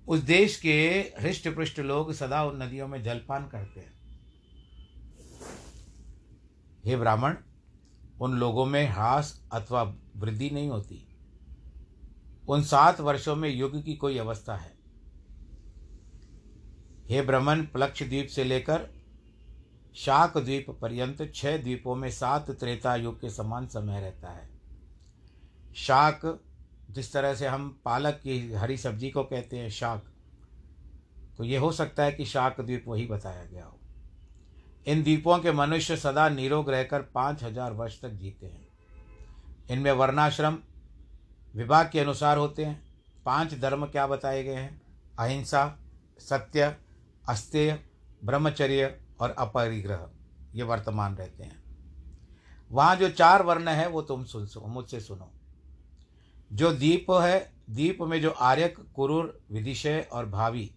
उस 0.08 0.20
देश 0.20 0.60
के 0.60 0.98
हृष्ट 1.20 1.48
पृष्ठ 1.48 1.78
लोग 1.78 2.12
सदा 2.12 2.44
उन 2.44 2.62
नदियों 2.62 2.88
में 2.88 3.02
जलपान 3.02 3.48
करते 3.48 3.80
हैं। 3.80 3.96
हे 6.84 6.96
ब्राह्मण, 6.96 7.36
उन 8.20 8.38
लोगों 8.38 8.66
में 8.66 8.88
ह्रास 8.88 9.44
अथवा 9.52 9.82
वृद्धि 10.16 10.50
नहीं 10.50 10.68
होती। 10.68 11.08
उन 12.48 12.62
सात 12.62 13.00
वर्षों 13.00 13.36
में 13.36 13.48
युग 13.48 13.82
की 13.84 13.94
कोई 13.94 14.18
अवस्था 14.18 14.56
है। 14.56 14.76
हे 17.08 17.22
ब्रह्मन 17.22 17.62
प्लक्ष 17.62 18.02
द्वीप 18.02 18.28
से 18.28 18.44
लेकर 18.44 18.88
शाक 19.94 20.38
द्वीप 20.38 20.70
पर्यंत 20.70 21.32
छह 21.34 21.56
द्वीपों 21.56 21.96
में 21.96 22.10
सात 22.10 22.50
त्रेता 22.50 22.96
युग 22.96 23.20
के 23.20 23.30
समान 23.30 23.66
समय 23.66 24.00
रहता 24.00 24.30
है। 24.30 24.50
शाक 25.76 26.20
जिस 26.90 27.12
तरह 27.12 27.34
से 27.34 27.46
हम 27.46 27.80
पालक 27.84 28.14
की 28.14 28.52
हरी 28.52 28.76
सब्ज़ी 28.76 29.10
को 29.10 29.22
कहते 29.24 29.58
हैं, 29.58 29.70
शाक। 29.70 30.04
तो 31.38 31.44
ये 31.44 31.56
हो 31.56 31.72
सकता 31.72 32.02
है 32.02 32.12
कि 32.12 32.24
शाक 32.24 32.60
द्वीप 32.60 32.84
वही 32.88 33.06
बताया 33.06 33.44
गया 33.44 33.64
हो। 33.64 33.78
इन 34.86 35.02
द्वीपों 35.02 35.38
के 35.38 35.52
मनुष्य 35.52 35.96
सदा 35.96 36.28
निरोग 36.28 36.70
रहकर 36.70 37.02
पाँच 37.02 37.42
हज़ार 37.42 37.72
वर्ष 37.72 38.00
तक 38.02 38.10
जीते 38.10 38.46
हैं। 38.46 38.68
इनमें 39.70 39.92
वर्णाश्रम 39.92 40.58
विभाग 41.54 41.90
के 41.90 42.00
अनुसार 42.00 42.38
होते 42.38 42.64
हैं। 42.64 42.82
पाँच 43.24 43.54
धर्म 43.54 43.86
क्या 43.86 44.06
बताए 44.06 44.42
गए 44.44 44.54
हैं? 44.54 44.80
अहिंसा, 45.18 45.78
सत्य, 46.18 46.76
अस्तेय, 47.28 47.80
ब्रह्मचर्य 48.24 49.00
और 49.20 49.30
अपरिग्रह। 49.30 50.08
ये 50.54 50.62
वर्तमान 50.62 51.16
रहते 51.16 51.44
हैं। 51.44 51.62
वहाँ 52.70 52.96
जो 52.96 53.08
चार 53.08 53.42
वर्ण 53.42 53.68
है, 53.68 53.88
वो 53.88 54.02
तुम 54.02 54.24
सुन 54.24 54.46
सो, 54.46 54.60
मुझसे 54.60 55.00
सुनो। 55.00 55.32
जो 56.52 56.72
दीप 56.72 57.10
है, 57.10 57.52
दीप 57.70 57.98
में 58.00 58.20
जो 58.20 58.30
आर्यक, 58.30 58.76
कुरूर, 58.94 59.40
विदिशय 59.50 60.08
और 60.12 60.26
भावी 60.26 60.70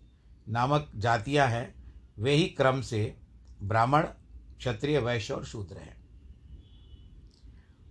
नामक 0.49 0.91
जातियाँ 0.95 1.47
हैं, 1.47 1.73
वे 2.19 2.33
ही 2.33 2.45
क्रम 2.45 2.81
से 2.81 3.17
ब्राह्मण, 3.63 4.01
क्षत्रिय, 4.57 4.99
वैश्य 4.99 5.33
और 5.33 5.45
शूद्र 5.45 5.77
हैं। 5.77 5.97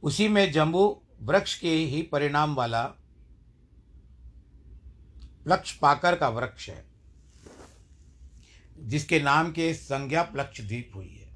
उसी 0.03 0.29
में 0.29 0.53
जम्बू 0.53 1.03
वृक्ष 1.23 1.59
के 1.59 1.71
ही 1.71 2.03
परिणाम 2.03 2.55
वाला 2.55 2.83
प्लक्ष 5.45 5.73
पाकर 5.73 6.17
का 6.17 6.29
वृक्ष 6.29 6.69
है, 6.69 6.85
जिसके 8.79 9.21
नाम 9.21 9.51
के 9.53 9.75
संज्ञा 9.75 10.23
प्लक्ष 10.23 10.61
द्वीप 10.61 10.93
हुई 10.95 11.09
है। 11.09 11.29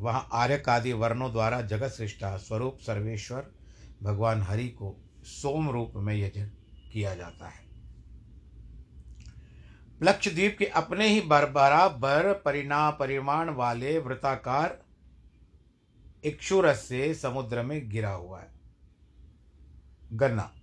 वहाँ 0.00 0.28
आर्यक 0.32 0.68
आदि 0.68 0.92
वर्णों 0.92 1.32
द्वारा 1.32 1.60
जगत 1.62 1.88
सृष्टा 1.88 2.36
स्वरूप 2.36 2.78
सर्वेश्वर 2.80 3.52
भगवान 4.02 4.42
हरि 4.42 4.68
को 4.68 4.96
सोम 5.24 5.70
रूप 5.70 5.92
में 5.96 6.14
यजन 6.14 6.46
किया 6.92 7.14
जाता 7.14 7.48
है। 7.48 7.64
प्लक्ष 9.98 10.28
द्वीप 10.28 10.56
के 10.58 10.66
अपने 10.66 11.08
ही 11.08 11.20
बर, 11.20 11.50
बराबर 11.50 12.32
परिणा, 12.32 12.90
परिमाण 12.90 13.50
वाले 13.50 13.98
वृताकार 13.98 14.84
इक्षुरस 16.24 16.76
से 16.76 17.14
समुद्र 17.14 17.62
में 17.62 17.90
गिरा 17.90 18.10
हुआ 18.10 18.40
है। 18.40 18.52
गन्ना। 20.12 20.54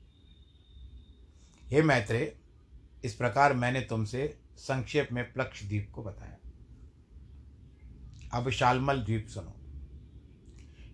हे 1.67 1.81
मैत्रे, 1.81 2.37
इस 3.03 3.15
प्रकार 3.15 3.53
मैंने 3.53 3.81
तुमसे 3.81 4.39
संक्षेप 4.57 5.09
में 5.11 5.33
प्लक्ष 5.33 5.63
द्वीप 5.63 5.91
को 5.95 6.03
बताया। 6.03 6.37
अब 8.33 8.49
शालमल 8.49 9.01
द्वीप 9.01 9.27
सुनो। 9.27 9.57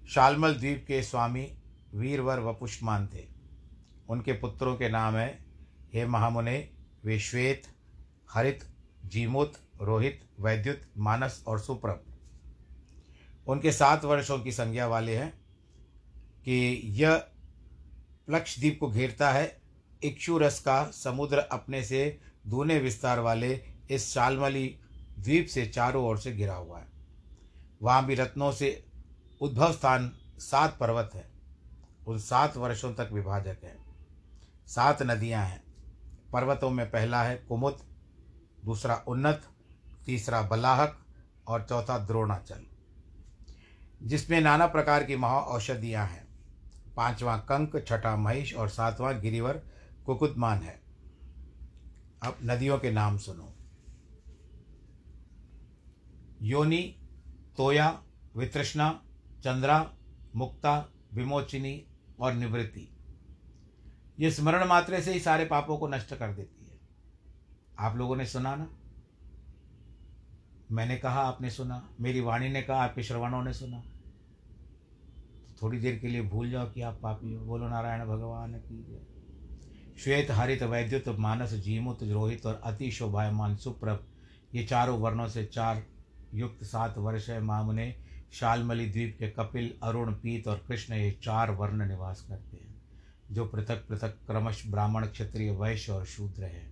शालमल 0.08 0.54
द्वीप 0.54 0.86
के 0.88 1.04
स्वामी 1.04 1.58
वीरवर 1.96 2.40
व 2.40 2.54
पुष्मान 2.54 3.08
थे 3.08 3.27
उनके 4.10 4.34
पुत्रों 4.34 4.76
के 4.76 4.90
नाम 4.90 5.16
है। 5.16 5.46
हे 5.94 6.06
महामुने 6.06 6.70
वे 7.06 7.20
श्वेत 7.20 7.64
हरित, 8.32 8.64
जीमुत, 9.06 9.54
रोहित, 9.82 10.30
वैद्युत, 10.40 10.82
मानस 10.98 11.44
और 11.48 11.60
सुप्रभ। 11.60 12.04
उनके 13.48 13.72
सात 13.72 14.06
वर्षों 14.06 14.40
की 14.40 14.52
संज्ञा 14.52 14.88
वाले 14.88 15.18
हैं 15.18 15.42
कि 16.46 16.82
यह 16.86 17.16
प्लक्षद्वीप 18.28 18.78
को 18.80 18.90
घेरता 18.90 19.32
है। 19.32 19.62
इक्षुरस 20.04 20.60
का 20.60 20.84
समुद्र 20.84 21.38
अपने 21.38 21.84
से 21.84 22.20
दूने 22.48 22.80
विस्तार 22.80 23.20
वाले 23.20 23.64
इस 23.92 24.14
शालमली 24.14 24.80
द्वीप 25.20 25.48
से 25.48 25.66
चारों 25.66 26.06
ओर 26.06 26.18
से 26.18 26.32
घिरा 26.32 26.56
हुआ 26.56 26.80
है। 26.80 26.88
वहाँ 27.82 28.06
भी 28.06 28.16
रत्नों 28.16 28.52
से 28.52 28.86
उद्भव 29.42 29.72
स्थान 29.72 30.12
सात 30.38 30.78
पर्वत 30.78 31.12
है। 31.14 31.32
उन 32.08 32.20
सात 32.20 32.58
वर्षों 32.58 32.94
तक 32.94 33.10
विभाजक 33.14 33.58
है। 33.64 33.87
सात 34.68 35.04
नदियाँ 35.04 35.46
हैं। 35.46 35.64
पर्वतों 36.34 36.70
में 36.70 36.92
पहला 36.92 37.24
है 37.24 37.36
कुमुद, 37.38 37.78
दूसरा 38.66 39.04
उन्नत, 39.08 39.50
तीसरा 40.06 40.42
बलाहक 40.42 41.06
और 41.48 41.66
चौथा 41.70 41.98
द्रोणाचल, 41.98 42.66
जिसमें 44.04 44.42
नाना 44.42 44.68
प्रकार 44.68 45.04
की 45.04 45.16
महा 45.16 45.40
औषधियाँ 45.40 46.08
हैं। 46.08 46.28
पांचवा 46.96 47.38
कंक, 47.38 47.86
छठा 47.88 48.16
महिष 48.16 48.54
और 48.56 48.70
सातवां 48.70 49.22
गिरिवर 49.22 49.62
कुकुदमान 50.06 50.62
है। 50.62 50.82
अब 52.24 52.38
नदियों 52.44 52.80
के 52.80 52.92
नाम 52.92 53.18
सुनो। 53.18 53.54
योनि, 56.42 56.96
तोया 57.58 58.04
वित्रष्णा 58.36 59.02
चंद्रा, 59.44 59.94
मुक्ता, 60.36 60.92
विमोचिनी 61.14 61.88
और 62.20 62.34
निवृत्ति। 62.34 62.97
ये 64.20 64.32
स्मरण 64.32 64.68
मात्रे 64.68 65.02
से 65.02 65.14
ही 65.14 65.20
सारे 65.20 65.46
पापों 65.46 65.78
को 65.78 65.88
नष्ट 65.88 66.16
कर 66.16 66.34
देती 66.34 66.66
है। 66.66 66.80
आप 67.80 67.98
लोगों 67.98 68.16
ने 68.16 68.26
सुना 68.26 68.56
ना? 68.56 68.70
मैंने 70.72 70.98
कहा, 70.98 71.22
आपने 71.22 71.50
सुना? 71.50 71.90
मेरी 72.02 72.20
वाणी 72.20 72.50
ने 72.50 72.62
कहा, 72.62 72.84
आपके 72.84 73.04
श्रवणों 73.04 73.44
ने 73.44 73.54
सुना? 73.54 73.84
थोड़ी 75.62 75.80
देर 75.80 76.00
के 76.00 76.08
लिए 76.08 76.22
भूल 76.22 76.50
जाओ 76.50 76.72
कि 76.72 76.82
आप 76.82 77.00
पापी 77.04 77.34
हो। 77.34 77.46
बोलो, 77.46 77.68
नारायण 77.68 78.06
भगवान 78.06 78.54
की 78.54 78.84
जय। 78.84 79.18
श्वेत 80.00 80.32
हरित 80.32 80.64
वैद्युत 80.64 81.08
मानस 81.08 81.54
जीमुत 81.54 82.04
रोहित 82.04 82.46
और 82.46 82.62
अति 82.64 82.92
शोभायमान 82.92 83.56
सुप्रभ, 83.56 84.08
ये 84.56 84.64
चारों 84.64 85.00
वर्णों 85.00 85.28
से 85.28 85.46
चार 85.46 85.84
युक्त 86.34 86.64
सात 86.64 86.98
वर्ष 86.98 87.30
है। 87.30 87.42
मामुने 87.42 87.96
शालमली 88.34 88.90
द्वीप 88.90 89.18
के 89.20 89.30
कपिल, 89.30 89.80
अरुण, 89.84 90.14
पीत 90.14 90.48
और 90.48 90.66
कृष्ण, 90.68 90.94
ये 90.94 91.12
चार 91.24 91.52
वर्ण 91.52 91.88
निवास 91.88 92.22
करते 92.22 92.58
हैं। 92.58 92.77
जो 93.32 93.46
पृथक 93.46 93.88
पृथक 93.90 94.20
क्रमश 94.28 94.64
ब्राह्मण, 94.68 95.06
क्षत्रिय, 95.06 95.52
वैश्य 95.52 95.92
और 95.92 96.06
शूद्र 96.06 96.44
है। 96.44 96.72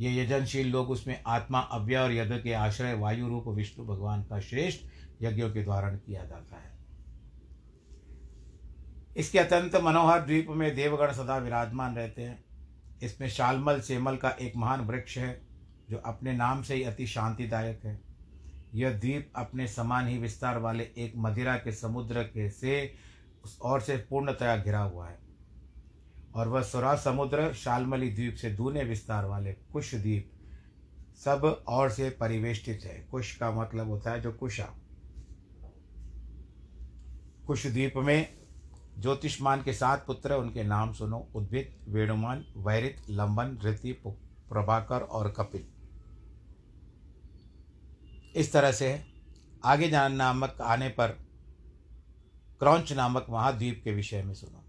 ये 0.00 0.22
यजनशील 0.22 0.70
लोग 0.70 0.90
उसमें 0.90 1.22
आत्मा, 1.26 1.60
अव्यय 1.60 1.96
और 1.96 2.12
यज्ञ 2.12 2.34
के 2.34 2.52
आश्रय, 2.52 2.94
वायु 2.94 3.28
रूप, 3.28 3.44
विष्णु 3.48 3.86
भगवान 3.86 4.22
का 4.22 4.40
श्रेष्ठ 4.40 4.86
यज्ञों 5.22 5.50
के 5.50 5.64
द्वारा 5.64 5.90
किया 5.90 6.24
जाता 6.24 6.56
है। 6.56 6.74
इसके 9.16 9.38
अत्यंत 9.38 9.76
मनोहर 9.76 10.20
द्वीप 10.20 10.46
में 10.50 10.74
देवगण 10.74 11.12
सदा 11.12 11.36
विराजमान 11.36 11.96
रहते 11.96 12.22
हैं। 12.22 12.44
इसमें 13.02 13.28
शालमल, 13.28 13.80
सेमल 13.80 14.16
का 14.16 14.30
एक 14.30 14.52
महान 14.56 14.80
वृक्ष 14.80 15.18
है, 15.18 15.40
जो 15.90 15.96
अपने 15.96 16.32
नाम 16.32 16.62
से 16.62 16.74
ही 16.74 16.82
अति 16.82 17.06
शांतिदायक 17.06 17.84
है। 17.84 18.00
यह 18.74 18.92
द्वीप 18.98 19.32
अपने 19.36 19.68
समान 19.68 20.08
ही 20.08 20.18
विस्तार 20.18 20.58
वाले 20.58 20.84
एक 20.84 21.12
मदिरा 21.16 21.56
के 21.56 21.72
समुद्र 21.72 22.22
के 22.22 22.50
से, 22.50 22.94
उस 23.44 23.58
ओर 23.62 23.80
से 23.80 23.96
पूर्णतया 23.96 24.56
घिरा 24.56 24.80
हुआ 24.80 25.08
है। 25.08 25.23
और 26.34 26.48
वह 26.48 26.62
सुरा 26.62 26.94
समुद्र, 26.96 27.54
शालमली 27.54 28.10
द्वीप 28.10 28.34
से 28.34 28.50
दूने 28.50 28.84
विस्तार 28.84 29.24
वाले 29.24 29.52
कुश 29.52 29.94
द्वीप 29.94 30.30
सब 31.24 31.64
और 31.68 31.90
से 31.90 32.10
परिवेष्टित 32.10 32.80
है। 32.84 33.08
कुश 33.10 33.36
का 33.36 33.50
मतलब 33.50 33.88
होता 33.88 34.10
है 34.10 34.20
जो 34.20 34.32
कुशा। 34.32 34.74
कुश 37.46 37.66
द्वीप 37.66 37.92
में 37.96 38.38
ज्योतिषमान 38.98 39.62
के 39.62 39.72
सात 39.72 40.06
पुत्र, 40.06 40.34
उनके 40.34 40.62
नाम 40.62 40.92
सुनो। 40.92 41.28
उद्भित 41.34 41.80
वेणुमान, 41.88 42.44
वैरित, 42.56 43.02
लंबन, 43.10 43.58
ऋति 43.64 43.92
प्रभाकर 44.06 45.00
और 45.00 45.30
कपिल। 45.30 45.66
इस 48.36 48.52
तरह 48.52 48.72
से 48.72 49.04
आगे 49.64 49.88
जान 49.88 50.14
नामक 50.14 50.58
आने 50.60 50.88
पर 50.88 51.08
क्रौच 52.58 52.92
नामक 52.92 53.26
महाद्वीप 53.30 53.80
के 53.84 53.92
विषय 53.92 54.22
में 54.22 54.34
सुनो। 54.34 54.63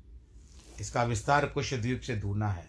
इसका 0.82 1.04
विस्तार 1.04 1.46
कुश 1.46 1.74
द्वीप 1.74 2.02
से 2.02 2.16
दूना 2.16 2.50
है। 2.50 2.68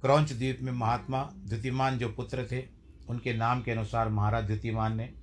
क्रौंच 0.00 0.32
द्वीप 0.32 0.58
में 0.62 0.72
महात्मा 0.72 1.32
द्युतिमान 1.36 1.98
जो 1.98 2.08
पुत्र 2.08 2.46
थे, 2.52 2.64
उनके 3.08 3.34
नाम 3.34 3.62
के 3.62 3.70
अनुसार 3.70 4.08
महाराज 4.08 4.44
द्युतिमान 4.44 4.96
ने 4.96 5.14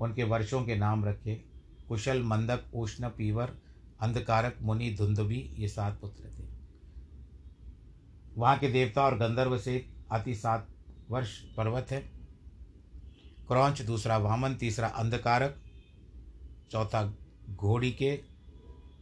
उनके 0.00 0.24
वर्षों 0.24 0.64
के 0.64 0.76
नाम 0.76 1.04
रखे। 1.04 1.34
कुशल, 1.88 2.22
मंदक, 2.22 2.64
उष्ण, 2.74 3.08
पीवर, 3.08 3.58
अंधकारक, 4.00 4.58
मुनि, 4.62 4.94
धुंधुबी, 4.98 5.54
ये 5.58 5.68
सात 5.68 6.00
पुत्र 6.00 6.24
थे। 6.24 6.48
वहाँ 8.36 8.58
के 8.58 8.68
देवता 8.68 9.02
और 9.02 9.18
गंधर्व 9.18 9.58
से 9.58 9.90
अति 10.12 10.34
सात 10.34 10.68
वर्ष 11.10 11.38
पर्वत 11.38 11.86
है। 11.90 12.00
क्रौंच, 13.48 13.82
दूसरा 13.82 14.16
वामन, 14.16 14.54
तीसरा 14.54 14.88
अंधकारक, 14.88 15.56
चौथा 16.70 17.14
घोड़ी 17.50 17.92
के, 17.92 18.20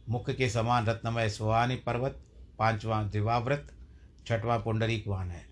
मुख 0.09 0.29
के 0.29 0.49
समान 0.49 0.85
रत्नमय 0.85 1.29
सुहानी 1.29 1.75
पर्वत 1.75 2.22
पांचवा 2.59 3.03
दिवाव्रत, 3.03 3.73
छठवां 4.27 4.59
पुंडरीक 4.59 5.07
वाहन 5.07 5.31
है। 5.31 5.45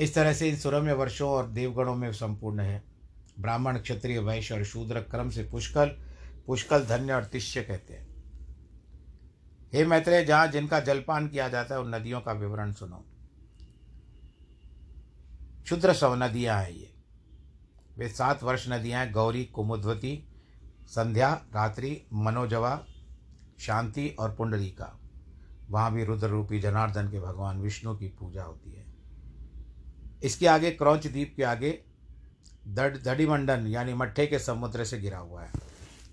इस 0.00 0.14
तरह 0.14 0.32
से 0.32 0.48
इन 0.48 0.56
सुरम्य 0.56 0.92
वर्षों 0.92 1.30
और 1.30 1.50
देवगणों 1.50 1.94
में 1.94 2.12
संपूर्ण 2.12 2.60
है। 2.60 2.84
ब्राह्मण, 3.40 3.78
क्षत्रिय, 3.78 4.18
वैश्य 4.18 4.54
और 4.54 4.64
शूद्र 4.64 5.00
क्रम 5.00 5.30
से 5.30 5.44
पुष्कल 5.44 5.86
पुष्कल 6.46 6.84
धन्य 6.84 7.12
और 7.12 7.24
तिष्य 7.24 7.62
कहते 7.62 7.94
हैं। 7.94 8.14
हे 9.74 9.86
मैत्रेय, 9.86 10.24
जहाँ 10.24 10.48
जिनका 10.48 10.80
जलपान 10.80 11.28
किया 11.28 11.48
जाता 11.48 11.74
है, 11.74 11.80
उन 11.80 11.94
नदियों 11.94 12.20
का 12.20 12.32
विवरण 12.32 12.72
सुनो। 12.72 13.04
क्षुद्र 15.62 15.92
सव 15.92 16.14
नदियाँ 16.14 16.62
हैं 16.62 16.70
ये। 16.70 16.94
वे 17.98 18.08
सात 18.08 18.42
वर्ष 18.42 18.68
नदियाँ 18.68 19.04
हैं, 19.04 19.12
गौरी, 19.12 19.44
कुमुद्वती, 19.44 20.28
संध्या, 20.86 21.34
रात्रि, 21.34 22.06
मनोजवा, 22.12 22.86
शांति 23.60 24.16
और 24.18 24.34
पुंडरीका। 24.34 25.03
वहाँ 25.70 25.92
भी 25.92 26.04
रुद्र 26.04 26.28
रूपी 26.28 26.60
जनार्दन 26.60 27.10
के 27.10 27.20
भगवान 27.20 27.60
विष्णु 27.60 27.96
की 27.96 28.08
पूजा 28.08 28.42
होती 28.42 28.72
है। 28.72 28.86
इसके 30.22 30.46
आगे 30.46 30.70
क्रौच 30.70 31.06
द्वीप 31.06 31.32
के 31.36 31.42
आगे 31.42 31.84
दड़ 32.68 32.96
दड़ीमंडन, 32.96 33.66
यानी 33.66 33.94
मट्ठे 33.94 34.26
के 34.26 34.38
समुद्र 34.38 34.84
से 34.84 35.00
गिरा 35.00 35.18
हुआ 35.18 35.42
है। 35.42 35.50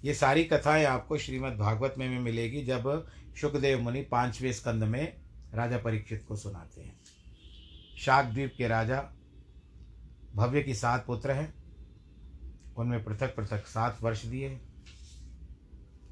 ये 0.03 0.13
सारी 0.13 0.43
कथाएँ 0.43 0.85
आपको 0.85 1.17
श्रीमद् 1.17 1.57
भागवत 1.57 1.95
में 1.97 2.09
भी 2.09 2.17
मिलेगी, 2.17 2.65
जब 2.65 3.07
शुकदेव 3.37 3.81
मुनि 3.81 4.01
पाँचवें 4.01 4.53
स्कंद 4.53 4.83
में 4.83 5.21
राजा 5.53 5.77
परीक्षित 5.77 6.25
को 6.27 6.35
सुनाते 6.35 6.81
हैं। 6.81 6.99
शाक 7.97 8.25
द्वीप 8.25 8.53
के 8.57 8.67
राजा 8.67 9.09
भव्य 10.35 10.61
की 10.61 10.75
सात 10.75 11.05
पुत्र 11.05 11.31
हैं। 11.31 11.53
उनमें 12.77 13.03
पृथक 13.03 13.35
पृथक 13.35 13.67
सात 13.67 13.97
वर्ष 14.01 14.25
दिए। 14.25 14.61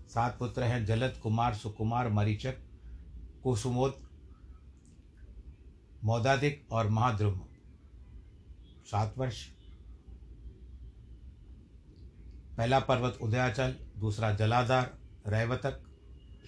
सात 0.09 0.35
पुत्र 0.39 0.63
हैं 0.63 0.85
जलद 0.85 1.13
कुमार, 1.23 1.53
सुकुमार, 1.53 2.09
मरीचक 2.09 2.55
कुसुमोद, 3.49 4.09
मौदादिक 6.03 6.67
और 6.71 6.89
महाद्रुम। 6.89 7.41
सात 8.85 9.13
वर्ष। 9.17 9.47
पहला 12.57 12.79
पर्वत 12.79 13.19
उदयाचल, 13.21 13.75
दूसरा 13.97 14.33
जलाधार, 14.33 14.97
रैवतक, 15.27 15.81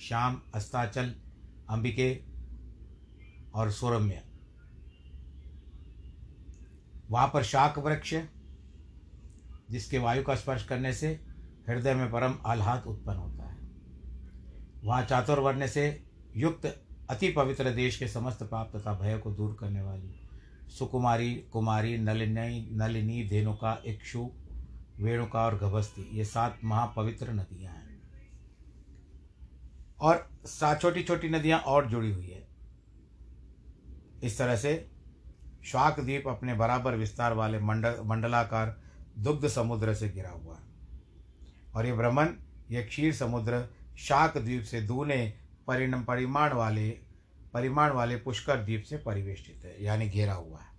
श्याम, 0.02 0.42
अस्ताचल, 0.56 1.16
अंबिके 1.70 2.24
और 3.54 3.72
सौरम्य। 3.72 4.24
वहाँ 7.10 7.28
पर 7.28 7.44
शाक 7.44 7.78
वृक्ष, 7.78 8.16
जिसके 9.70 9.98
वायु 9.98 10.24
का 10.24 10.36
स्पर्श 10.36 10.64
करने 10.64 10.94
से 10.94 11.26
हृदय 11.70 11.94
में 11.94 12.12
परम 12.12 12.40
आह्लाद 12.46 12.84
उत्पन्न 12.84 13.18
होता 13.18 13.44
है। 13.44 13.58
वहाँ 14.84 15.06
चातुर्वर्ण 15.06 15.68
से 15.68 16.08
युक्त 16.36 16.88
अति 17.12 17.32
पवित्र 17.32 17.71
देश 17.71 17.97
के 17.97 18.08
समस्त 18.08 18.43
पाप 18.43 18.78
तथा 18.78 18.93
भय 18.93 19.17
को 19.17 19.32
दूर 19.32 19.58
करने 19.60 19.82
वाली। 19.82 20.28
सुकुमारी, 20.69 21.36
कुमारी, 21.36 21.97
नलिनी 21.97 22.69
नलिनी, 22.71 23.28
धेनुका, 23.28 23.82
इक्षु, 23.86 24.32
वेणुका 25.00 25.45
और 25.45 25.58
गभस्ती, 25.58 26.17
ये 26.17 26.26
सात 26.26 26.60
महापवित्र 26.63 27.32
नदियाँ 27.32 27.74
हैं। 27.74 28.02
और 30.00 30.30
सात 30.45 30.82
छोटी 30.82 31.04
छोटी 31.04 31.30
नदियाँ 31.30 31.60
और 31.60 31.89
जुड़ी 31.89 32.12
हुई 32.12 32.28
है। 32.28 32.47
इस 34.24 34.38
तरह 34.38 34.56
से 34.56 34.91
श्वाक 35.65 36.00
द्वीप 36.00 36.28
अपने 36.28 36.54
बराबर 36.54 36.95
विस्तार 36.95 37.34
वाले 37.34 37.60
मंडल, 37.60 37.95
मंडलाकार 38.06 38.82
दुग्ध 39.19 39.47
समुद्र 39.47 39.93
से 39.93 40.10
घिरा 40.10 40.30
हुआ 40.30 40.56
है। 40.56 40.63
और 41.76 41.86
ये 41.86 41.93
भ्रमण 41.93 42.30
ये 42.71 42.84
क्षीर 42.84 43.13
समुद्र, 43.13 43.67
शाक 43.97 44.38
द्वीप 44.38 44.63
से 44.63 44.82
दूने 44.82 45.41
परिणाम 45.67 46.04
परिमाण 46.04 46.54
वाले 46.54 46.89
परिमाण 47.54 47.91
वाले 47.91 48.15
पुष्कर 48.15 48.63
द्वीप 48.63 48.84
से 48.84 48.97
परिवेष्टित 48.97 49.65
है, 49.65 49.84
यानी 49.84 50.08
घेरा 50.10 50.34
हुआ 50.34 50.60
है। 50.60 50.69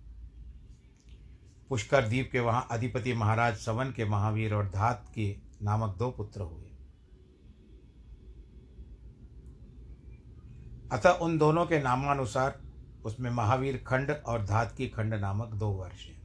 पुष्कर 1.69 2.07
द्वीप 2.07 2.29
के 2.31 2.39
वहाँ 2.39 2.67
अधिपति 2.71 3.13
महाराज 3.13 3.57
सवन 3.57 3.91
के 3.91 4.05
महावीर 4.05 4.53
और 4.53 4.69
धात 4.69 5.11
के 5.15 5.35
नामक 5.61 5.95
दो 5.97 6.09
पुत्र 6.11 6.41
हुए। 6.41 6.69
अतः 10.91 11.09
उन 11.09 11.37
दोनों 11.37 11.65
के 11.65 11.81
नामानुसार 11.81 12.59
उसमें 13.05 13.29
महावीर 13.31 13.83
खंड 13.87 14.11
और 14.11 14.45
धात 14.45 14.75
की 14.77 14.87
खंड 14.87 15.13
नामक 15.13 15.53
दो 15.53 15.69
वर्ष 15.69 16.05
हैं। 16.07 16.21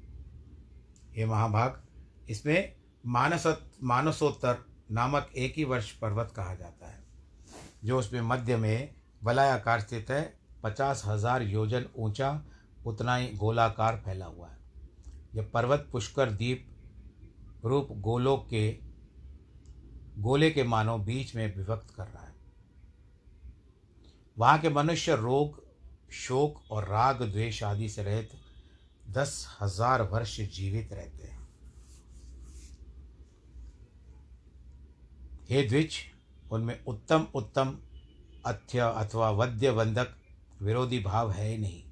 ये 1.17 1.27
महाभाग 1.27 1.83
इसमें 2.31 2.73
मानस 3.07 3.47
मानसोत्तर 3.83 4.65
नामक 4.91 5.31
एक 5.37 5.55
ही 5.57 5.65
वर्ष 5.65 5.91
पर्वत 5.93 6.33
कहा 6.37 6.55
जाता 6.55 6.89
है। 6.89 7.08
जो 7.85 7.99
उसमें 7.99 8.21
मध्य 8.21 8.57
में 8.57 8.95
वलयाकार 9.23 9.81
स्थित 9.81 10.11
है, 10.11 10.23
पचास 10.63 11.03
हज़ार 11.07 11.43
योजन 11.43 11.87
ऊँचा 11.97 12.31
उतना 12.87 13.15
ही 13.17 13.29
गोलाकार 13.37 13.97
फैला 13.97 14.27
हुआ 14.27 14.49
है। 14.49 14.57
यह 15.35 15.49
पर्वत 15.55 15.89
पुष्कर 15.93 16.31
द्वीप 16.31 16.67
रूप 17.65 17.89
गोलोक 17.99 18.47
के, 18.47 18.71
गोले 20.19 20.51
के 20.51 20.63
मानो 20.65 20.97
बीच 20.99 21.35
में 21.37 21.55
विभक्त 21.57 21.95
कर 21.95 22.07
रहा 22.07 22.23
है। 22.23 22.35
वहाँ 24.37 24.59
के 24.59 24.69
मनुष्य 24.69 25.17
रोग, 25.17 25.63
शोक 26.13 26.61
और 26.71 26.89
राग 26.89 27.23
द्वेष 27.23 27.63
आदि 27.63 27.89
से 27.89 28.03
रहित 28.03 28.31
दस 29.09 29.57
हज़ार 29.61 30.03
वर्ष 30.03 30.41
जीवित 30.51 30.93
रहते 30.93 31.27
हैं। 31.27 31.37
हे 35.51 35.63
द्विज 35.63 35.97
उनमें 36.51 36.85
उत्तम 36.85 37.27
उत्तम 37.35 37.79
अथ्य 38.47 38.79
अथवा 38.79 39.31
वद्य 39.31 39.73
बंधक 39.73 40.17
विरोधी 40.63 40.99
भाव 40.99 41.31
है 41.31 41.49
ही 41.49 41.59
नहीं। 41.59 41.83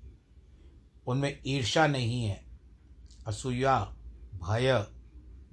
उनमें 1.06 1.40
ईर्षा 1.46 1.86
नहीं 1.86 2.24
है। 2.24 2.44
असूया, 3.26 3.96
भय, 4.34 4.86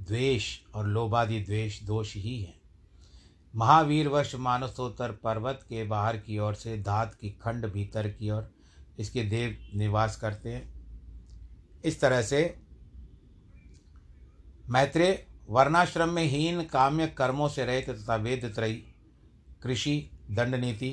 द्वेष 0.01 0.59
और 0.75 0.87
लोभादि 0.87 1.39
द्वेष 1.39 1.83
दोष 1.83 2.15
ही 2.15 2.41
है। 2.41 2.61
महावीर 3.55 4.07
वर्ष 4.07 4.35
मानसोत्तर 4.35 5.11
पर्वत 5.11 5.59
के 5.69 5.83
बाहर 5.83 6.17
की 6.17 6.39
ओर 6.39 6.55
से 6.55 6.81
धात 6.81 7.15
की 7.15 7.29
खंड 7.29 7.71
भीतर 7.71 8.07
की 8.07 8.29
ओर 8.29 8.51
इसके 8.99 9.23
देव 9.23 9.71
निवास 9.75 10.15
करते 10.15 10.49
हैं। 10.49 10.73
इस 11.85 12.01
तरह 12.01 12.21
से 12.21 12.59
मैत्रेय 14.69 15.27
वर्णाश्रम 15.49 16.09
में 16.09 16.23
हीन 16.23 16.63
काम्य 16.63 17.07
कर्मों 17.07 17.49
से 17.49 17.65
रहित 17.65 17.89
तथा 17.89 18.15
वेद 18.15 18.51
त्रयी 18.55 18.92
कृषि 19.63 20.09
दंड 20.31 20.55
नीति 20.55 20.91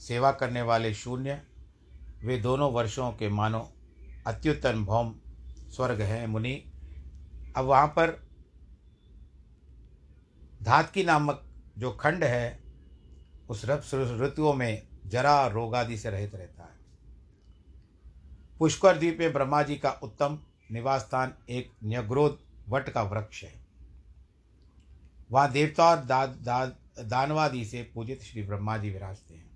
सेवा 0.00 0.32
करने 0.32 0.62
वाले 0.62 0.92
शून्य 0.94 1.40
वे 2.24 2.36
दोनों 2.38 2.72
वर्षों 2.72 3.10
के 3.12 3.28
मानो 3.28 3.60
अत्युत्तम 4.26 4.84
भौम 4.84 5.14
स्वर्ग 5.70 6.00
हैं 6.00 6.26
मुनि। 6.26 6.54
अब 7.56 7.64
वहाँ 7.64 7.86
पर 7.86 8.10
धातकी 10.62 11.04
नामक 11.04 11.44
जो 11.78 11.90
खंड 11.90 12.24
है 12.24 12.60
उस 13.50 13.64
ऋतुओं 13.94 14.52
में 14.54 14.82
जरा 15.06 15.46
रोगादि 15.46 15.96
से 15.98 16.10
रहित 16.10 16.34
रहता 16.34 16.62
है। 16.62 16.78
पुष्कर 18.58 18.98
द्वीप 18.98 19.18
में 19.20 19.32
ब्रह्मा 19.32 19.62
जी 19.62 19.76
का 19.76 19.90
उत्तम 20.02 20.38
निवास 20.70 21.00
स्थान 21.00 21.34
एक 21.50 21.72
न्यग्रोध 21.84 22.38
वट 22.68 22.88
का 22.88 23.02
वृक्ष 23.02 23.42
है। 23.44 23.54
वहाँ 25.30 25.50
देवता 25.52 25.84
और 25.84 26.04
दाद 26.04 26.28
दा, 26.28 26.64
दानवादि 27.02 27.64
से 27.64 27.82
पूजित 27.94 28.22
श्री 28.22 28.42
ब्रह्मा 28.42 28.76
जी 28.78 28.90
विराजते 28.90 29.34
हैं। 29.34 29.50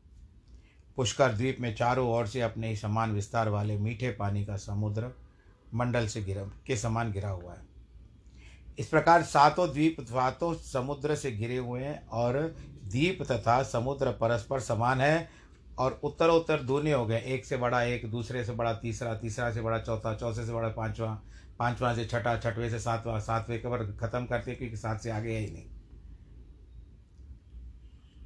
पुष्कर 0.97 1.33
द्वीप 1.33 1.57
में 1.61 1.75
चारों 1.75 2.09
ओर 2.09 2.27
से 2.27 2.41
अपने 2.41 2.69
ही 2.69 2.77
समान 2.77 3.13
विस्तार 3.13 3.49
वाले 3.49 3.79
मीठे 3.79 4.11
पानी 4.11 4.45
का 4.45 4.57
समुद्र 4.57 5.11
मंडल 5.75 6.07
से 6.07 6.23
गिरा, 6.23 6.43
के 6.67 6.77
समान 6.77 7.13
गिरा 7.13 7.29
हुआ 7.29 7.53
है। 7.53 7.63
इस 8.79 8.89
प्रकार 8.89 9.23
सातों 9.23 9.69
द्वीप 9.73 9.97
सातों 10.01 10.55
समुद्र 10.55 11.17
से 11.17 11.33
घिरे 11.33 11.57
हुए 11.57 11.81
हैं 11.81 12.07
और 12.07 12.57
द्वीप 12.85 13.23
तथा 13.23 13.63
समुद्र 13.63 14.11
परस्पर 14.11 14.61
समान 14.61 15.01
है 15.01 15.29
और 15.79 16.01
उत्तर 16.05 16.29
उत्तर 16.29 16.63
दूनी 16.63 16.91
हो 16.91 17.07
गए। 17.07 17.21
एक 17.21 17.45
से 17.45 17.57
बड़ा 17.57 17.83
एक, 17.83 18.11
दूसरे 18.11 18.45
से 18.45 18.53
बड़ा 18.53 18.73
तीसरा 18.75 19.15
तीसरा 19.15 19.53
से 19.53 19.61
बड़ा 19.61 19.79
चौथा, 19.79 20.15
चौथे 20.15 20.47
से 20.47 20.53
बड़ा 20.53 20.69
पांचवा 20.69 21.23
पांचवा 21.59 21.95
से 21.95 22.05
छठा, 22.05 22.37
छठवें 22.37 22.71
से 22.71 22.79
सातवां, 22.79 23.21
सातवें 23.21 23.59
के 23.59 23.93
खत्म 23.97 24.27
करते 24.27 24.55
क्योंकि 24.55 24.77
सात 24.77 25.01
से 25.01 25.11
आगे 25.11 25.33
है 25.33 25.41
ही 25.41 25.51
नहीं। 25.51 25.67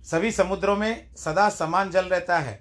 सभी 0.08 0.30
समुद्रों 0.32 0.76
में 0.76 1.14
सदा 1.16 1.48
समान 1.50 1.90
जल 1.90 2.04
रहता 2.04 2.38
है। 2.38 2.58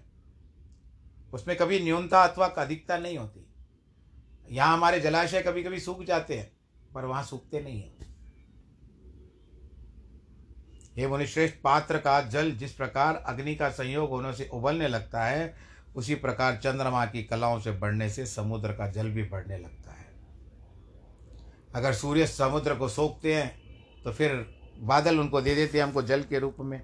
उसमें 1.33 1.55
कभी 1.57 1.79
न्यूनता 1.79 2.23
अथवा 2.23 2.47
अधिकता 2.47 2.97
नहीं 2.97 3.17
होती। 3.17 3.45
यहाँ 4.49 4.73
हमारे 4.73 4.99
जलाशय 4.99 5.41
कभी 5.41 5.63
कभी 5.63 5.79
सूख 5.79 6.03
जाते 6.03 6.37
हैं, 6.37 6.51
पर 6.93 7.05
वहाँ 7.05 7.23
सूखते 7.23 7.61
नहीं 7.61 7.81
हैं। 7.81 8.15
हे 10.97 11.07
मुनिश्रेष्ठ, 11.07 11.55
पात्र 11.63 11.97
का 11.97 12.21
जल 12.21 12.51
जिस 12.51 12.73
प्रकार 12.73 13.15
अग्नि 13.27 13.55
का 13.55 13.69
संयोग 13.69 14.09
होने 14.09 14.33
से 14.33 14.49
उबलने 14.53 14.87
लगता 14.87 15.23
है, 15.23 15.53
उसी 15.95 16.15
प्रकार 16.15 16.55
चंद्रमा 16.55 17.05
की 17.05 17.23
कलाओं 17.23 17.59
से 17.59 17.71
बढ़ने 17.71 18.09
से 18.09 18.25
समुद्र 18.25 18.73
का 18.73 18.87
जल 18.91 19.09
भी 19.09 19.23
बढ़ने 19.23 19.57
लगता 19.57 19.91
है। 19.91 20.05
अगर 21.75 21.93
सूर्य 21.93 22.27
समुद्र 22.27 22.75
को 22.75 22.89
सोखते 22.89 23.35
हैं 23.35 24.03
तो 24.03 24.11
फिर 24.11 24.35
बादल 24.81 25.19
उनको 25.19 25.41
दे 25.41 25.55
देते 25.55 25.77
हैं 25.77 25.85
हमको 25.85 26.01
जल 26.01 26.23
के 26.23 26.39
रूप 26.39 26.55
में। 26.59 26.81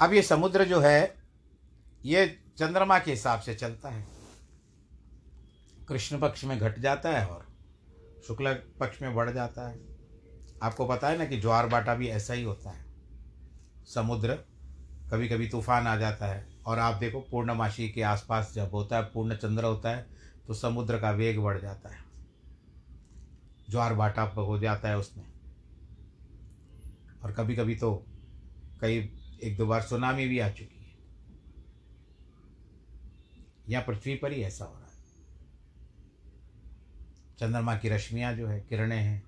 अब 0.00 0.12
ये 0.12 0.22
समुद्र 0.22 0.64
जो 0.64 0.80
है, 0.80 1.14
ये 2.04 2.38
चंद्रमा 2.58 2.98
के 2.98 3.10
हिसाब 3.10 3.40
से 3.40 3.54
चलता 3.54 3.88
है। 3.88 4.06
कृष्ण 5.88 6.18
पक्ष 6.18 6.44
में 6.44 6.58
घट 6.58 6.78
जाता 6.78 7.08
है 7.08 7.26
और 7.26 7.46
शुक्ल 8.26 8.54
पक्ष 8.80 9.02
में 9.02 9.14
बढ़ 9.14 9.30
जाता 9.30 9.68
है। 9.68 9.78
आपको 10.62 10.86
पता 10.86 11.08
है 11.08 11.18
ना 11.18 11.24
कि 11.24 11.40
ज्वार 11.40 11.66
बाटा 11.66 11.94
भी 11.94 12.08
ऐसा 12.08 12.34
ही 12.34 12.42
होता 12.42 12.70
है। 12.70 12.84
समुद्र 13.86 14.38
कभी 15.10 15.28
कभी 15.28 15.48
तूफ़ान 15.48 15.86
आ 15.86 15.96
जाता 15.96 16.26
है 16.26 16.48
और 16.66 16.78
आप 16.78 16.94
देखो 16.94 17.20
पूर्णमासी 17.20 17.88
के 17.88 18.02
आसपास 18.02 18.52
जब 18.54 18.70
होता 18.72 18.96
है 18.96 19.02
पूर्ण 19.02 19.36
चंद्र 19.36 19.64
होता 19.64 19.90
है 19.90 20.06
तो 20.46 20.54
समुद्र 20.54 20.98
का 20.98 21.10
वेग 21.10 21.38
बढ़ 21.38 21.60
जाता 21.60 21.88
है। 21.88 22.04
ज्वार 23.70 23.94
बाटा 23.94 24.22
हो 24.22 24.58
जाता 24.58 24.88
है 24.88 24.98
उसमें। 24.98 25.24
और 27.22 27.32
कभी 27.32 27.56
कभी 27.56 27.74
तो 27.74 28.06
कई 28.80 29.00
एक 29.42 29.56
दो 29.56 29.66
बार 29.66 29.82
सुनामी 29.82 30.28
भी 30.28 30.38
आ 30.38 30.48
चुकी 30.48 30.84
है। 30.84 30.96
यहाँ 33.68 33.84
पृथ्वी 33.84 34.14
पर 34.14 34.32
ही 34.32 34.42
ऐसा 34.42 34.64
हो 34.64 34.74
रहा 34.74 34.80
है। 34.80 34.90
चंद्रमा 37.38 37.76
की 37.76 37.88
रश्मियाँ 37.88 38.34
जो 38.34 38.46
है, 38.46 38.60
किरणें 38.60 39.02
हैं, 39.02 39.22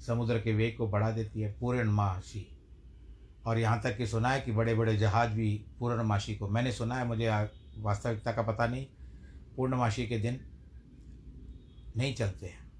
समुद्र 0.00 0.40
के 0.40 0.52
वेग 0.52 0.76
को 0.76 0.88
बढ़ा 0.88 1.10
देती 1.10 1.40
है, 1.40 1.58
पूर्णमासी। 1.60 2.58
और 3.46 3.58
यहाँ 3.58 3.82
तक 3.82 3.96
कि 3.96 4.06
सुना 4.06 4.28
है 4.28 4.40
कि 4.40 4.52
बड़े 4.52 4.74
बड़े 4.74 4.96
जहाज़ 4.96 5.30
भी 5.30 5.66
पूर्णमासी 5.78 6.36
को। 6.36 6.48
मैंने 6.48 6.72
सुना 6.72 6.94
है, 6.94 7.06
मुझे 7.06 7.28
वास्तविकता 7.78 8.32
का 8.32 8.42
पता 8.42 8.66
नहीं, 8.66 8.86
पूर्णमासी 9.56 10.06
के 10.06 10.18
दिन 10.18 10.40
नहीं 11.96 12.14
चलते 12.14 12.46
हैं। 12.46 12.72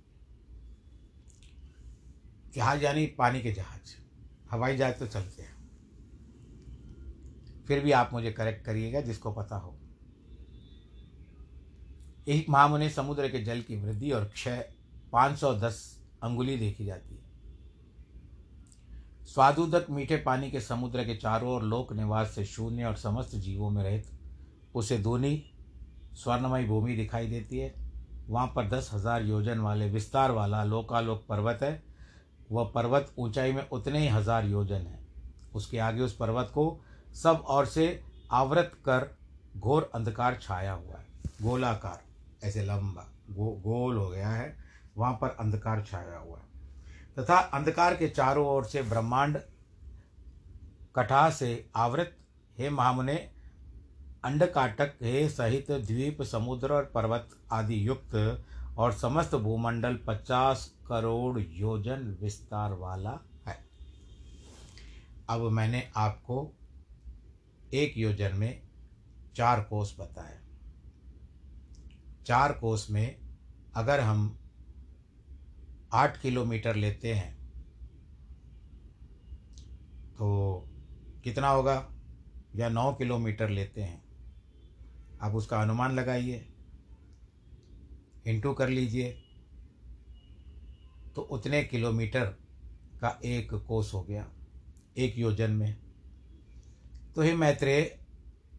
जहाज़ 2.54 2.84
यानी 2.84 3.06
पानी 3.06 3.40
के 3.40 3.52
जहाज़। 3.52 3.96
हवाई 4.50 4.76
जहाज़ 4.76 4.94
तो 4.94 5.06
चलते 5.06 5.42
हैं। 5.42 5.55
फिर 7.68 7.80
भी 7.80 7.92
आप 7.92 8.10
मुझे 8.12 8.32
करेक्ट 8.32 8.64
करिएगा, 8.64 9.00
जिसको 9.00 9.32
पता 9.32 9.56
हो। 9.56 9.76
एक 12.28 12.48
महामुनि 12.50 12.88
समुद्र 12.90 13.28
के 13.28 13.42
जल 13.44 13.60
की 13.60 13.76
वृद्धि 13.76 14.10
और 14.10 14.24
क्षय 14.24 14.68
510 15.12 15.78
अंगुली 16.22 16.56
देखी 16.56 16.84
जाती 16.84 17.14
है। 17.14 17.24
स्वादुदक 19.26 19.86
मीठे 19.90 20.16
पानी 20.16 20.50
के 20.50 20.60
समुद्र 20.60 21.04
के 21.04 21.14
चारों 21.16 21.50
ओर 21.50 21.62
लोक 21.62 21.92
निवास 21.92 22.30
से 22.30 22.44
शून्य 22.44 22.84
और 22.84 22.96
समस्त 22.96 23.34
जीवों 23.36 23.70
में 23.70 23.82
रहित, 23.84 24.06
उसे 24.74 24.98
दूनी 24.98 25.42
स्वर्णमय 26.14 26.64
भूमि 26.64 26.96
दिखाई 26.96 27.26
देती 27.26 27.58
है। 27.58 27.74
वहाँ 28.28 28.46
पर 28.46 28.68
दस 28.68 28.90
हज़ार 28.94 29.22
योजन 29.22 29.58
वाले 29.58 29.88
विस्तार 29.88 30.30
वाला 30.30 30.62
लोकालोक 30.64 31.24
पर्वत 31.28 31.58
है। 31.62 31.82
वह 32.50 32.70
पर्वत 32.74 33.12
ऊंचाई 33.18 33.52
में 33.52 33.68
उतने 33.68 33.98
ही 33.98 34.08
हज़ार 34.08 34.46
योजन 34.46 34.86
है। 34.86 34.98
उसके 35.54 35.78
आगे 35.78 36.02
उस 36.02 36.16
पर्वत 36.16 36.50
को 36.54 36.80
सब 37.22 37.44
ओर 37.48 37.66
से 37.66 38.02
आवृत 38.30 38.72
कर 38.84 39.16
घोर 39.56 39.90
अंधकार 39.94 40.38
छाया 40.42 40.72
हुआ 40.72 40.98
है। 40.98 41.06
गोलाकार, 41.42 42.02
ऐसे 42.44 42.62
लंबा, 42.62 43.06
गो, 43.30 43.50
गोल 43.50 43.96
हो 43.96 44.08
गया 44.08 44.28
है, 44.28 44.56
वहाँ 44.96 45.12
पर 45.12 45.28
अंधकार 45.28 45.82
छाया 45.82 46.18
हुआ 46.18 46.38
है। 46.38 46.44
तथा 47.18 47.36
अंधकार 47.36 47.96
के 47.96 48.08
चारों 48.08 48.46
ओर 48.46 48.64
से 48.64 48.82
ब्रह्मांड 48.82 49.38
कठा 50.96 51.30
से 51.30 51.68
आवृत, 51.76 52.16
हे 52.58 52.70
महामुने, 52.70 53.14
अंडकाटक, 54.24 54.92
हे 55.02 55.28
सहित 55.28 55.70
द्वीप, 55.70 56.22
समुद्र 56.22 56.72
और 56.72 56.84
पर्वत 56.84 57.28
आदि 57.52 57.88
युक्त 57.88 58.44
और 58.78 58.92
समस्त 58.92 59.34
भूमंडल 59.34 59.98
पचास 60.06 60.74
करोड़ 60.88 61.38
योजन 61.40 62.16
विस्तार 62.20 62.72
वाला 62.72 63.18
है। 63.46 63.58
अब 65.28 65.40
मैंने 65.40 65.90
आपको 65.96 66.52
एक 67.74 67.96
योजन 67.98 68.36
में 68.36 68.62
चार 69.36 69.60
कोस 69.60 69.96
बताए। 70.00 70.40
चार 72.26 72.52
कोस 72.52 72.90
में 72.90 73.20
अगर 73.74 74.00
हम 74.00 74.38
आठ 75.92 76.20
किलोमीटर 76.20 76.76
लेते 76.76 77.14
हैं 77.14 77.36
तो 80.12 80.64
कितना 81.24 81.48
होगा? 81.48 81.92
या 82.56 82.68
नौ 82.68 82.92
किलोमीटर 82.94 83.48
लेते 83.48 83.82
हैं। 83.82 84.04
आप 85.20 85.34
उसका 85.34 85.60
अनुमान 85.62 85.92
लगाइए, 85.92 86.46
इंटू 88.26 88.52
कर 88.52 88.68
लीजिए 88.68 89.12
तो 91.16 91.22
उतने 91.22 91.62
किलोमीटर 91.64 92.26
का 93.00 93.18
एक 93.24 93.54
कोस 93.54 93.92
हो 93.94 94.02
गया, 94.02 94.30
एक 94.96 95.18
योजन 95.18 95.50
में। 95.50 95.85
तो 97.16 97.22
हे 97.22 97.34
मैत्रेय, 97.34 97.98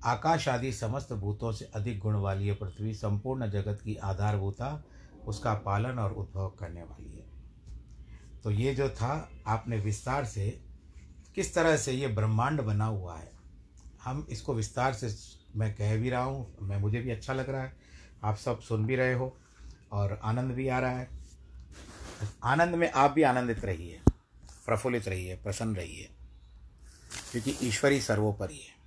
आकाश 0.06 0.48
आदि 0.48 0.72
समस्त 0.72 1.12
भूतों 1.14 1.52
से 1.52 1.66
अधिक 1.76 2.00
गुण 2.00 2.16
वाली 2.16 2.48
है 2.48 2.54
पृथ्वी 2.56 2.94
संपूर्ण 2.94 3.50
जगत 3.50 3.82
की 3.84 3.96
आधारभूता, 3.96 4.70
उसका 5.28 5.54
पालन 5.66 6.00
और 6.00 6.14
उद्भव 6.14 6.48
करने 6.60 6.84
वाली 6.84 7.18
है। 7.18 7.26
तो 8.44 8.52
ये 8.52 8.74
जो 8.76 8.90
था, 8.90 9.30
आपने 9.48 9.78
विस्तार 9.78 10.26
से 10.26 10.50
किस 11.36 11.54
तरह 11.56 11.78
से 11.78 11.92
ये 11.92 12.08
ब्रह्मांड 12.08 12.62
बना 12.62 12.86
हुआ 12.86 13.18
है, 13.18 13.32
हम 14.04 14.26
इसको 14.30 14.54
विस्तार 14.54 14.94
से 14.94 15.14
मैं 15.56 15.74
कह 15.76 15.96
भी 15.98 16.10
रहा 16.10 16.24
हूँ, 16.24 16.58
मैं, 16.62 16.78
मुझे 16.78 17.02
भी 17.02 17.12
अच्छा 17.12 17.34
लग 17.34 17.50
रहा 17.50 17.64
है, 17.64 17.74
आप 18.24 18.38
सब 18.38 18.60
सुन 18.62 18.86
भी 18.86 18.96
रहे 18.96 19.14
हो 19.14 19.36
और 19.92 20.20
आनंद 20.24 20.52
भी 20.52 20.68
आ 20.68 20.80
रहा 20.80 20.98
है। 20.98 21.10
आनंद 22.46 22.76
में 22.76 22.92
आप 22.92 23.12
भी 23.12 23.24
आनंदित 23.24 23.66
रहिए, 23.66 24.02
प्रफुल्लित 24.66 25.08
रहिए, 25.08 25.36
प्रसन्न 25.36 25.76
रहिए। 25.76 26.10
क्योंकि 27.32 27.58
ईश्वरी 27.64 28.02
सर्वोपरि 28.02 28.56
है। 28.56 28.78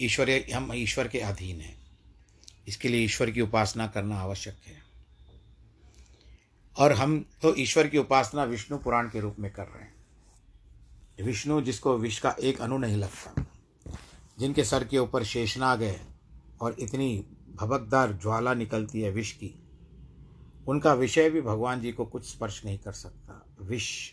ईश्वर 0.00 0.44
हम 0.54 0.72
ईश्वर 0.72 1.08
के 1.08 1.20
अधीन 1.20 1.60
हैं। 1.60 1.78
इसके 2.68 2.88
लिए 2.88 3.04
ईश्वर 3.04 3.30
की 3.30 3.40
उपासना 3.40 3.86
करना 3.86 4.20
आवश्यक 4.20 4.56
है। 4.66 4.82
और 6.76 6.92
हम 6.92 7.30
तो 7.42 7.56
ईश्वर 7.56 7.88
की 7.88 7.98
उपासना 7.98 8.44
विष्णु 8.44 8.78
पुराण 8.78 9.10
के 9.10 9.20
रूप 9.20 9.36
में 9.38 9.52
कर 9.52 9.62
रहे 9.62 9.82
हैं। 9.82 9.98
विष्णु 11.22 11.60
जिसको 11.60 11.98
विष 11.98 12.18
का 12.18 12.36
एक 12.40 12.60
अनु 12.60 12.78
नहीं 12.78 12.96
लगता, 12.96 13.46
जिनके 14.38 14.64
सर 14.64 14.84
के 14.84 14.98
ऊपर 14.98 15.24
शेषनाग 15.24 15.82
है 15.82 16.06
और 16.60 16.76
इतनी 16.78 17.24
भबकदार 17.56 18.12
ज्वाला 18.12 18.54
निकलती 18.54 19.00
है 19.00 19.10
विष 19.10 19.32
की, 19.32 19.62
उनका 20.68 20.94
विषय 20.94 21.30
भी 21.30 21.40
भगवान 21.40 21.80
जी 21.80 21.92
को 21.92 22.06
कुछ 22.06 22.30
स्पर्श 22.30 22.64
नहीं 22.64 22.78
कर 22.78 22.92
सकता। 22.92 23.46
विष 23.60 24.12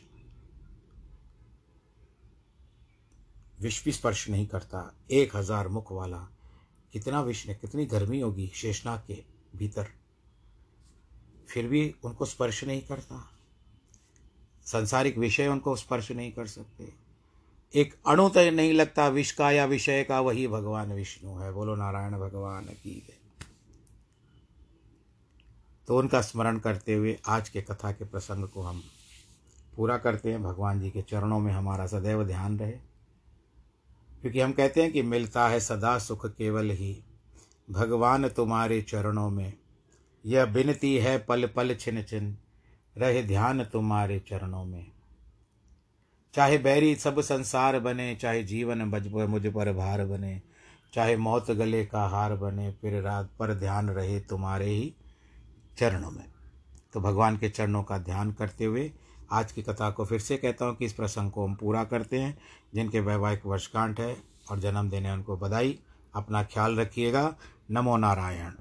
विष 3.60 3.84
भी 3.84 3.92
स्पर्श 3.92 4.28
नहीं 4.30 4.46
करता। 4.48 4.92
एक 5.12 5.36
हज़ार 5.36 5.68
मुख 5.68 5.92
वाला। 5.92 6.18
कितना 6.94 7.22
विष 7.22 7.46
ने, 7.48 7.54
कितनी 7.54 7.86
गर्मी 7.86 8.20
होगी 8.20 8.52
शेषनाग 8.56 9.00
के 9.08 9.24
भीतर। 9.56 9.88
फिर 11.50 11.68
भी 11.68 11.94
उनको 12.06 12.26
स्पर्श 12.26 12.64
नहीं 12.64 12.82
करता। 12.82 13.24
संसारिक 14.66 15.18
विषय 15.18 15.48
उनको 15.48 15.76
स्पर्श 15.76 16.12
नहीं 16.12 16.32
कर 16.32 16.48
सकते। 16.48 16.94
एक 17.74 17.94
अणु 18.08 18.28
तय 18.30 18.50
नहीं 18.52 18.74
लगता 18.74 19.08
विष 19.08 19.32
का 19.32 19.52
या 19.52 19.66
विषय 19.66 20.04
का, 20.04 20.20
वही 20.20 20.48
भगवान 20.48 20.94
विष्णु 20.94 21.38
है। 21.38 21.52
बोलो, 21.54 21.76
नारायण 21.76 22.18
भगवान 22.20 22.66
की 22.66 23.04
है 23.10 23.24
तो 25.88 25.98
उनका 25.98 26.22
स्मरण 26.22 26.58
करते 26.60 26.94
हुए 26.94 27.18
आज 27.28 27.50
के 27.50 27.62
कथा 27.62 27.92
के 27.92 28.06
प्रसंग 28.06 28.48
को 28.48 28.62
हम 28.62 28.82
पूरा 29.76 29.98
करते 29.98 30.32
हैं। 30.32 30.42
भगवान 30.44 30.80
जी 30.82 30.90
के 30.90 31.02
चरणों 31.02 31.40
में 31.40 31.52
हमारा 31.54 31.86
सदैव 31.88 32.24
ध्यान 32.24 32.58
रहे। 32.60 32.78
क्योंकि 34.26 34.42
हम 34.42 34.52
कहते 34.52 34.82
हैं 34.82 34.92
कि 34.92 35.02
मिलता 35.02 35.48
है 35.48 35.60
सदा 35.60 36.00
सुख 36.00 36.26
केवल 36.26 36.72
ही। 36.72 37.04
भगवान 37.72 38.28
तुम्हारे 38.30 38.82
चरणों 38.82 39.30
में। 39.30 39.54
यह 40.26 40.46
बिनती 40.46 40.98
है 40.98 41.18
पल 41.18 41.48
पल 41.48 41.76
छिन 41.76 42.04
छिन 42.04 42.38
रहे 42.98 43.24
ध्यान 43.24 43.64
तुम्हारे 43.64 44.20
चरणों 44.20 44.66
में। 44.66 44.92
चाहे 46.34 46.58
बैरी 46.58 46.96
सब 46.96 47.22
संसार 47.22 47.80
बने, 47.80 48.16
चाहे 48.16 48.44
जीवन 48.44 48.92
बज, 48.92 49.08
मुझ 49.08 49.48
पर 49.48 49.74
भार 49.74 50.06
बने, 50.06 50.42
चाहे 50.94 51.18
मौत 51.18 51.52
गले 51.52 51.86
का 51.86 52.04
हार 52.04 52.36
बने, 52.36 52.72
फिर 52.72 53.02
रात 53.02 53.30
पर 53.40 53.54
ध्यान 53.54 53.90
रहे 53.90 54.20
तुम्हारे 54.20 54.66
ही 54.66 54.94
चरणों 55.78 56.12
में। 56.12 56.26
तो 56.94 57.00
भगवान 57.00 57.38
के 57.38 57.50
चरणों 57.50 57.84
का 57.84 57.98
ध्यान 57.98 58.32
करते 58.32 58.66
हुए 58.66 58.92
आज 59.32 59.52
की 59.52 59.62
कथा 59.62 59.90
को 59.90 60.06
फिर 60.06 60.20
से 60.20 60.38
कहता 60.38 60.66
हूँ 60.66 60.76
कि 60.76 60.86
इस 60.86 60.94
प्रसंग 60.94 61.32
को 61.32 61.48
हम 61.48 61.56
पूरा 61.56 61.84
करते 61.84 62.20
हैं। 62.20 62.38
जिनके 62.76 63.00
वैवाहिक 63.00 63.46
वर्षगांठ 63.46 64.00
है 64.00 64.18
और 64.52 64.60
जन्म 64.60 64.90
है 65.06 65.14
उनको 65.14 65.38
बधाई। 65.38 65.80
अपना 66.16 66.44
ख्याल 66.44 66.76
रखिएगा। 66.76 67.36
नमो 67.72 67.98
नारायण। 67.98 68.52